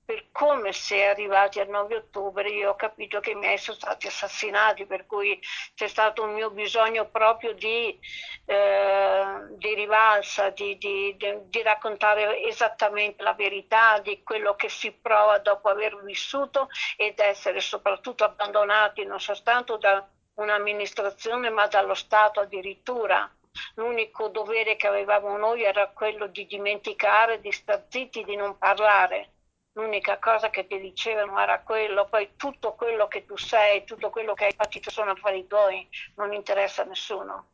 per 0.05 0.29
come 0.31 0.73
si 0.73 0.95
è 0.95 1.05
arrivati 1.05 1.59
al 1.59 1.69
9 1.69 1.95
ottobre, 1.95 2.49
io 2.49 2.71
ho 2.71 2.75
capito 2.75 3.19
che 3.19 3.31
i 3.31 3.35
miei 3.35 3.57
sono 3.57 3.77
stati 3.77 4.07
assassinati, 4.07 4.85
per 4.85 5.05
cui 5.05 5.39
c'è 5.73 5.87
stato 5.87 6.23
un 6.23 6.33
mio 6.33 6.49
bisogno 6.51 7.09
proprio 7.09 7.53
di, 7.53 7.97
eh, 8.45 9.23
di 9.57 9.73
rivalsa, 9.73 10.49
di, 10.49 10.77
di- 10.77 11.15
di- 11.17 11.61
raccontare 11.61 12.43
esattamente 12.43 13.23
la 13.23 13.33
verità 13.33 13.99
di 13.99 14.21
quello 14.23 14.55
che 14.55 14.69
si 14.69 14.91
prova 14.91 15.37
dopo 15.39 15.69
aver 15.69 16.01
vissuto 16.03 16.67
ed 16.97 17.19
essere 17.19 17.59
soprattutto 17.61 18.23
abbandonati 18.23 19.05
non 19.05 19.19
soltanto 19.19 19.77
da 19.77 20.05
un'amministrazione 20.35 21.49
ma 21.49 21.67
dallo 21.67 21.93
Stato 21.93 22.39
addirittura. 22.41 23.29
L'unico 23.75 24.29
dovere 24.29 24.75
che 24.77 24.87
avevamo 24.87 25.37
noi 25.37 25.63
era 25.63 25.89
quello 25.89 26.27
di 26.27 26.45
dimenticare, 26.47 27.41
di 27.41 27.51
star 27.51 27.85
zitti, 27.89 28.23
di 28.23 28.35
non 28.35 28.57
parlare. 28.57 29.33
L'unica 29.73 30.17
cosa 30.17 30.49
che 30.49 30.65
ti 30.65 30.79
dicevano 30.79 31.37
era 31.37 31.61
quello, 31.61 32.07
poi 32.09 32.35
tutto 32.37 32.73
quello 32.73 33.07
che 33.09 33.25
tu 33.25 33.35
sei, 33.37 33.83
tutto 33.83 34.09
quello 34.09 34.33
che 34.33 34.45
hai 34.45 34.55
patito 34.55 34.89
sono 34.89 35.11
affari 35.11 35.45
tuoi, 35.45 35.89
non 36.15 36.31
interessa 36.31 36.83
a 36.83 36.85
nessuno. 36.85 37.47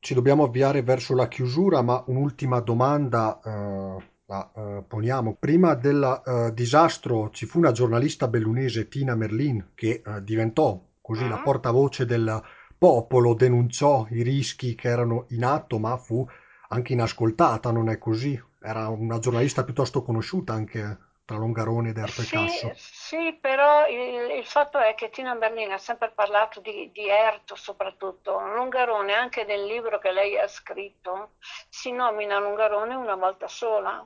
Ci 0.00 0.14
dobbiamo 0.14 0.44
avviare 0.44 0.82
verso 0.82 1.14
la 1.14 1.28
chiusura, 1.28 1.82
ma 1.82 2.02
un'ultima 2.06 2.60
domanda 2.60 3.40
eh, 3.44 4.10
la 4.26 4.52
eh, 4.54 4.84
poniamo. 4.86 5.34
Prima 5.38 5.74
del 5.74 6.22
eh, 6.24 6.52
disastro 6.54 7.30
ci 7.30 7.46
fu 7.46 7.58
una 7.58 7.72
giornalista 7.72 8.28
bellunese, 8.28 8.88
Tina 8.88 9.14
Merlin, 9.16 9.72
che 9.74 10.02
eh, 10.04 10.22
diventò 10.22 10.80
così 11.00 11.26
la 11.26 11.38
Mm? 11.38 11.42
portavoce 11.42 12.04
del 12.06 12.40
popolo, 12.78 13.34
denunciò 13.34 14.06
i 14.10 14.22
rischi 14.22 14.74
che 14.74 14.88
erano 14.88 15.26
in 15.30 15.44
atto, 15.44 15.78
ma 15.78 15.96
fu 15.96 16.26
anche 16.68 16.92
inascoltata, 16.92 17.70
non 17.72 17.88
è 17.88 17.98
così? 17.98 18.40
Era 18.60 18.88
una 18.88 19.18
giornalista 19.18 19.64
piuttosto 19.64 20.02
conosciuta 20.02 20.52
anche 20.52 20.98
tra 21.28 21.36
Longarone 21.36 21.90
ed 21.90 21.98
Erto 21.98 22.22
e 22.22 22.24
Sì, 22.24 22.30
Casso. 22.30 22.72
sì, 22.74 23.36
però 23.38 23.86
il, 23.86 24.30
il 24.38 24.46
fatto 24.46 24.78
è 24.78 24.94
che 24.94 25.10
Tina 25.10 25.34
Berlin 25.34 25.70
ha 25.72 25.78
sempre 25.78 26.10
parlato 26.10 26.58
di, 26.60 26.90
di 26.90 27.06
Erto 27.08 27.54
soprattutto. 27.54 28.38
Lungarone, 28.40 29.12
anche 29.14 29.44
nel 29.44 29.64
libro 29.66 29.98
che 29.98 30.10
lei 30.10 30.38
ha 30.38 30.48
scritto, 30.48 31.32
si 31.68 31.92
nomina 31.92 32.38
Lungarone 32.38 32.94
una 32.94 33.14
volta 33.14 33.46
sola. 33.46 34.04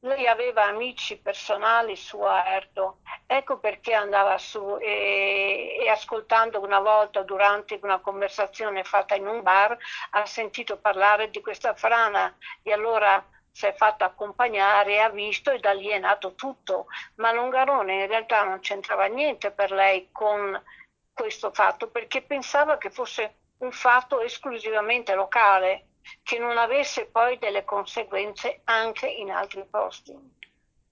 Lei 0.00 0.26
aveva 0.28 0.64
amici 0.66 1.18
personali 1.18 1.96
su 1.96 2.20
Aerto, 2.20 2.98
ecco 3.26 3.58
perché 3.58 3.94
andava 3.94 4.36
su 4.38 4.76
e, 4.78 5.78
e 5.80 5.88
ascoltando 5.88 6.60
una 6.60 6.78
volta 6.80 7.22
durante 7.22 7.78
una 7.82 7.98
conversazione 7.98 8.84
fatta 8.84 9.14
in 9.16 9.26
un 9.26 9.42
bar 9.42 9.74
ha 10.10 10.26
sentito 10.26 10.76
parlare 10.76 11.28
di 11.30 11.40
questa 11.40 11.72
frana 11.74 12.32
e 12.62 12.72
allora 12.72 13.20
si 13.56 13.64
è 13.64 13.72
fatto 13.72 14.04
accompagnare, 14.04 15.00
ha 15.00 15.08
visto 15.08 15.50
e 15.50 15.58
da 15.58 15.72
lì 15.72 15.88
è 15.88 15.98
nato 15.98 16.34
tutto. 16.34 16.88
Ma 17.14 17.32
Longarone 17.32 18.02
in 18.02 18.06
realtà 18.06 18.44
non 18.44 18.60
c'entrava 18.60 19.06
niente 19.06 19.50
per 19.50 19.70
lei 19.70 20.10
con 20.12 20.62
questo 21.10 21.50
fatto 21.52 21.88
perché 21.88 22.20
pensava 22.20 22.76
che 22.76 22.90
fosse 22.90 23.36
un 23.60 23.72
fatto 23.72 24.20
esclusivamente 24.20 25.14
locale 25.14 25.86
che 26.22 26.38
non 26.38 26.58
avesse 26.58 27.06
poi 27.06 27.38
delle 27.38 27.64
conseguenze 27.64 28.60
anche 28.64 29.06
in 29.06 29.30
altri 29.30 29.64
posti. 29.64 30.14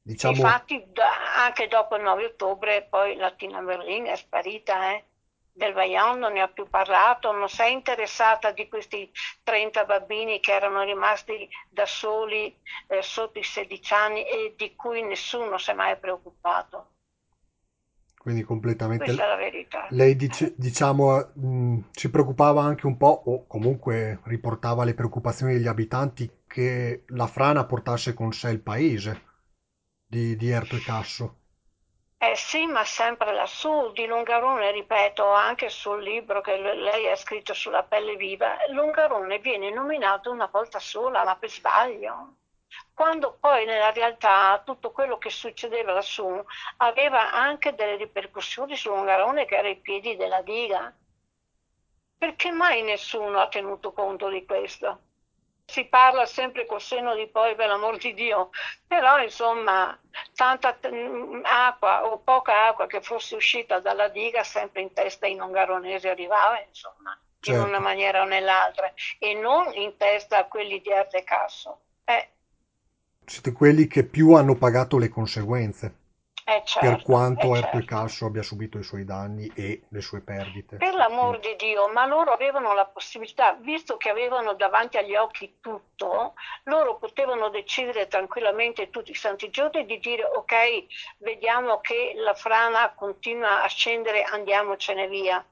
Diciamo 0.00 0.34
Infatti, 0.34 0.90
anche 1.36 1.68
dopo 1.68 1.96
il 1.96 2.02
9 2.02 2.24
ottobre, 2.24 2.86
poi 2.88 3.14
la 3.16 3.30
Tina 3.32 3.60
Merlin 3.60 4.06
è 4.06 4.16
sparita, 4.16 4.94
eh. 4.94 5.04
Del 5.56 5.72
Vaillant 5.72 6.18
non 6.18 6.32
ne 6.32 6.40
ha 6.40 6.48
più 6.48 6.68
parlato, 6.68 7.30
non 7.30 7.48
si 7.48 7.62
è 7.62 7.66
interessata 7.66 8.50
di 8.50 8.66
questi 8.68 9.08
30 9.44 9.84
bambini 9.84 10.40
che 10.40 10.52
erano 10.52 10.82
rimasti 10.82 11.48
da 11.70 11.86
soli 11.86 12.52
eh, 12.88 13.02
sotto 13.02 13.38
i 13.38 13.44
16 13.44 13.94
anni 13.94 14.24
e 14.24 14.54
di 14.56 14.74
cui 14.74 15.02
nessuno 15.02 15.56
si 15.56 15.70
è 15.70 15.74
mai 15.74 15.96
preoccupato. 15.96 16.94
Quindi 18.18 18.42
completamente. 18.42 19.04
Questa 19.04 19.24
è 19.24 19.28
la 19.28 19.36
verità. 19.36 19.86
Lei 19.90 20.16
dice, 20.16 20.54
diciamo, 20.56 21.30
mh, 21.34 21.78
si 21.92 22.10
preoccupava 22.10 22.62
anche 22.62 22.86
un 22.86 22.96
po', 22.96 23.22
o 23.26 23.46
comunque 23.46 24.20
riportava 24.24 24.82
le 24.82 24.94
preoccupazioni 24.94 25.52
degli 25.52 25.68
abitanti 25.68 26.28
che 26.48 27.04
la 27.08 27.28
frana 27.28 27.64
portasse 27.64 28.12
con 28.12 28.32
sé 28.32 28.50
il 28.50 28.60
paese 28.60 29.22
di, 30.04 30.34
di 30.36 30.48
Erto 30.48 30.74
e 30.74 30.80
Casso. 30.80 31.42
Eh 32.30 32.34
sì, 32.36 32.66
ma 32.66 32.84
sempre 32.84 33.32
lassù, 33.34 33.92
di 33.92 34.06
Longarone, 34.06 34.70
ripeto, 34.72 35.28
anche 35.30 35.68
sul 35.68 36.02
libro 36.02 36.40
che 36.40 36.56
lei 36.56 37.08
ha 37.10 37.14
scritto 37.16 37.52
sulla 37.54 37.82
pelle 37.82 38.16
viva, 38.16 38.56
Longarone 38.68 39.38
viene 39.38 39.70
nominato 39.70 40.30
una 40.30 40.46
volta 40.46 40.78
sola, 40.78 41.22
ma 41.24 41.36
per 41.36 41.50
sbaglio. 41.50 42.36
Quando 42.94 43.36
poi 43.38 43.66
nella 43.66 43.90
realtà 43.92 44.60
tutto 44.64 44.90
quello 44.92 45.18
che 45.18 45.30
succedeva 45.30 45.92
lassù 45.92 46.42
aveva 46.78 47.32
anche 47.32 47.74
delle 47.74 47.96
ripercussioni 47.96 48.74
su 48.76 48.88
Longarone 48.88 49.44
che 49.44 49.56
era 49.56 49.68
ai 49.68 49.76
piedi 49.80 50.16
della 50.16 50.40
diga. 50.40 50.92
Perché 52.18 52.50
mai 52.50 52.82
nessuno 52.82 53.38
ha 53.38 53.48
tenuto 53.48 53.92
conto 53.92 54.28
di 54.28 54.44
questo? 54.44 55.00
Si 55.66 55.84
parla 55.86 56.26
sempre 56.26 56.66
col 56.66 56.80
senno 56.80 57.14
di 57.14 57.26
poi, 57.26 57.54
per 57.54 57.68
l'amor 57.68 57.96
di 57.96 58.12
Dio, 58.14 58.50
però 58.86 59.20
insomma, 59.22 59.98
tanta 60.34 60.78
mm, 60.86 61.40
acqua 61.44 62.04
o 62.04 62.18
poca 62.18 62.66
acqua 62.68 62.86
che 62.86 63.00
fosse 63.00 63.34
uscita 63.34 63.80
dalla 63.80 64.08
diga 64.08 64.44
sempre 64.44 64.82
in 64.82 64.92
testa 64.92 65.26
ai 65.26 65.34
nongaronesi 65.34 66.06
arrivava, 66.08 66.60
insomma, 66.60 67.18
in 67.46 67.54
una 67.54 67.64
Certo, 67.66 67.80
maniera 67.80 68.22
o 68.22 68.24
nell'altra, 68.24 68.92
e 69.18 69.34
non 69.34 69.72
in 69.74 69.96
testa 69.96 70.38
a 70.38 70.44
quelli 70.44 70.80
di 70.80 70.92
Arte 70.92 71.24
Casso. 71.24 71.80
Eh, 72.04 72.28
siete 73.24 73.52
quelli 73.52 73.86
che 73.86 74.04
più 74.04 74.32
hanno 74.34 74.54
pagato 74.54 74.98
le 74.98 75.08
conseguenze, 75.08 76.03
eh 76.46 76.58
per 76.58 76.64
certo, 76.64 77.00
eh 77.00 77.02
quanto 77.02 77.54
Erto 77.54 77.68
e 77.68 77.80
certo. 77.80 77.86
Casso 77.86 78.26
abbia 78.26 78.42
subito 78.42 78.76
i 78.78 78.82
suoi 78.82 79.04
danni 79.04 79.50
e 79.54 79.84
le 79.88 80.00
sue 80.02 80.20
perdite. 80.20 80.76
Per 80.76 80.94
l'amor 80.94 81.38
di 81.40 81.56
Dio, 81.56 81.88
ma 81.88 82.04
loro 82.06 82.32
avevano 82.32 82.74
la 82.74 82.84
possibilità, 82.84 83.54
visto 83.54 83.96
che 83.96 84.10
avevano 84.10 84.52
davanti 84.52 84.98
agli 84.98 85.16
occhi 85.16 85.56
tutto, 85.60 86.34
loro 86.64 86.96
potevano 86.98 87.48
decidere 87.48 88.08
tranquillamente 88.08 88.90
tutti 88.90 89.10
i 89.10 89.14
santi 89.14 89.48
giorni 89.48 89.86
di 89.86 89.98
dire 89.98 90.24
ok, 90.24 90.86
vediamo 91.18 91.80
che 91.80 92.12
la 92.16 92.34
frana 92.34 92.92
continua 92.94 93.62
a 93.62 93.68
scendere, 93.68 94.22
andiamocene 94.22 95.08
via. 95.08 95.42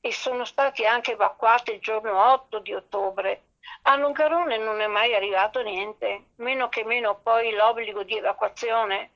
E 0.00 0.12
sono 0.12 0.44
stati 0.44 0.84
anche 0.84 1.12
evacuati 1.12 1.72
il 1.72 1.80
giorno 1.80 2.32
8 2.32 2.58
di 2.58 2.74
ottobre. 2.74 3.44
A 3.82 3.96
Longarone 3.96 4.58
non 4.58 4.80
è 4.80 4.88
mai 4.88 5.14
arrivato 5.14 5.62
niente, 5.62 6.30
meno 6.36 6.68
che 6.68 6.84
meno 6.84 7.20
poi 7.22 7.52
l'obbligo 7.52 8.02
di 8.02 8.16
evacuazione. 8.16 9.10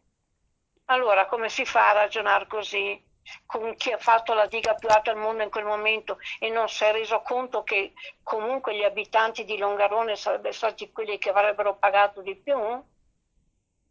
Allora, 0.86 1.26
come 1.26 1.48
si 1.48 1.64
fa 1.64 1.90
a 1.90 1.92
ragionare 1.92 2.48
così 2.48 3.00
con 3.44 3.74
chi 3.76 3.90
ha 3.92 3.98
fatto 3.98 4.34
la 4.34 4.46
diga 4.46 4.74
più 4.74 4.88
alta 4.88 5.10
al 5.12 5.16
mondo 5.16 5.42
in 5.44 5.50
quel 5.50 5.64
momento 5.64 6.18
e 6.40 6.48
non 6.50 6.68
si 6.68 6.82
è 6.84 6.90
reso 6.92 7.20
conto 7.22 7.62
che 7.62 7.92
comunque 8.22 8.76
gli 8.76 8.82
abitanti 8.84 9.44
di 9.44 9.58
Longarone 9.58 10.16
sarebbero 10.16 10.52
stati 10.52 10.90
quelli 10.92 11.18
che 11.18 11.30
avrebbero 11.30 11.76
pagato 11.76 12.20
di 12.20 12.34
più? 12.36 12.56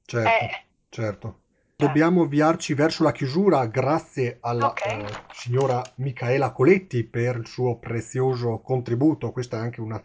certo, 0.05 0.35
Eh, 0.39 0.65
certo. 0.89 1.41
eh, 1.79 1.95
Dobbiamo 1.95 2.23
avviarci 2.23 2.73
verso 2.73 3.03
la 3.03 3.11
chiusura, 3.11 3.65
grazie 3.65 4.37
alla 4.41 4.67
ok. 4.67 4.81
eh, 4.81 5.05
signora 5.33 5.81
Micaela 5.95 6.51
Coletti 6.51 7.03
per 7.03 7.35
il 7.37 7.47
suo 7.47 7.77
prezioso 7.79 8.59
contributo. 8.61 9.31
Questa 9.31 9.57
è 9.57 9.59
anche 9.59 9.81
una, 9.81 10.01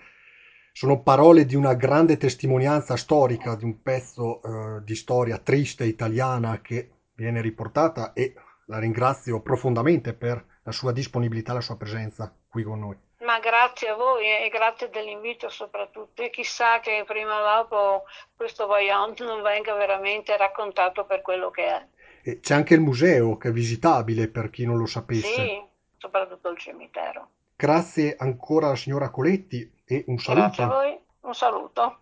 sono 0.80 1.02
parole 1.02 1.44
di 1.44 1.56
una 1.56 1.74
grande 1.74 2.16
testimonianza 2.16 2.96
storica 2.96 3.54
di 3.54 3.64
un 3.64 3.82
pezzo 3.82 4.40
eh, 4.40 4.82
di 4.82 4.94
storia 4.94 5.36
triste 5.36 5.84
italiana 5.84 6.62
che 6.62 6.88
viene 7.12 7.42
riportata 7.42 8.14
e 8.14 8.32
la 8.64 8.78
ringrazio 8.78 9.42
profondamente 9.42 10.14
per 10.14 10.42
la 10.62 10.72
sua 10.72 10.92
disponibilità, 10.92 11.52
la 11.52 11.60
sua 11.60 11.76
presenza 11.76 12.34
qui 12.48 12.62
con 12.62 12.78
noi. 12.78 12.96
Ma 13.18 13.38
grazie 13.40 13.90
a 13.90 13.94
voi 13.94 14.24
e 14.24 14.48
grazie 14.48 14.88
dell'invito 14.88 15.50
soprattutto. 15.50 16.22
E 16.22 16.30
chissà 16.30 16.80
che 16.80 17.04
prima 17.06 17.42
o 17.42 17.56
dopo 17.56 18.04
questo 18.34 18.66
voyant 18.66 19.22
non 19.22 19.42
venga 19.42 19.74
veramente 19.74 20.34
raccontato 20.38 21.04
per 21.04 21.20
quello 21.20 21.50
che 21.50 21.66
è. 21.66 21.86
E 22.22 22.40
c'è 22.40 22.54
anche 22.54 22.72
il 22.72 22.80
museo 22.80 23.36
che 23.36 23.48
è 23.48 23.52
visitabile 23.52 24.28
per 24.28 24.48
chi 24.48 24.64
non 24.64 24.78
lo 24.78 24.86
sapesse. 24.86 25.26
Sì, 25.26 25.62
soprattutto 25.98 26.48
il 26.48 26.56
cimitero. 26.56 27.28
Grazie 27.54 28.16
ancora 28.18 28.68
alla 28.68 28.76
signora 28.76 29.10
Coletti 29.10 29.70
e 29.90 30.04
un 30.06 30.14
Grazie 30.24 30.64
a 30.64 30.66
saluto. 30.66 30.66
voi, 30.68 30.98
un 31.22 31.34
saluto. 31.34 31.98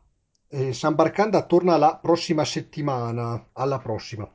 E 0.51 0.75
San 0.75 0.95
Barcanda 0.95 1.47
torna 1.47 1.79
la 1.79 1.97
prossima 1.97 2.45
settimana. 2.45 3.49
Alla 3.55 3.79
prossima. 3.79 4.31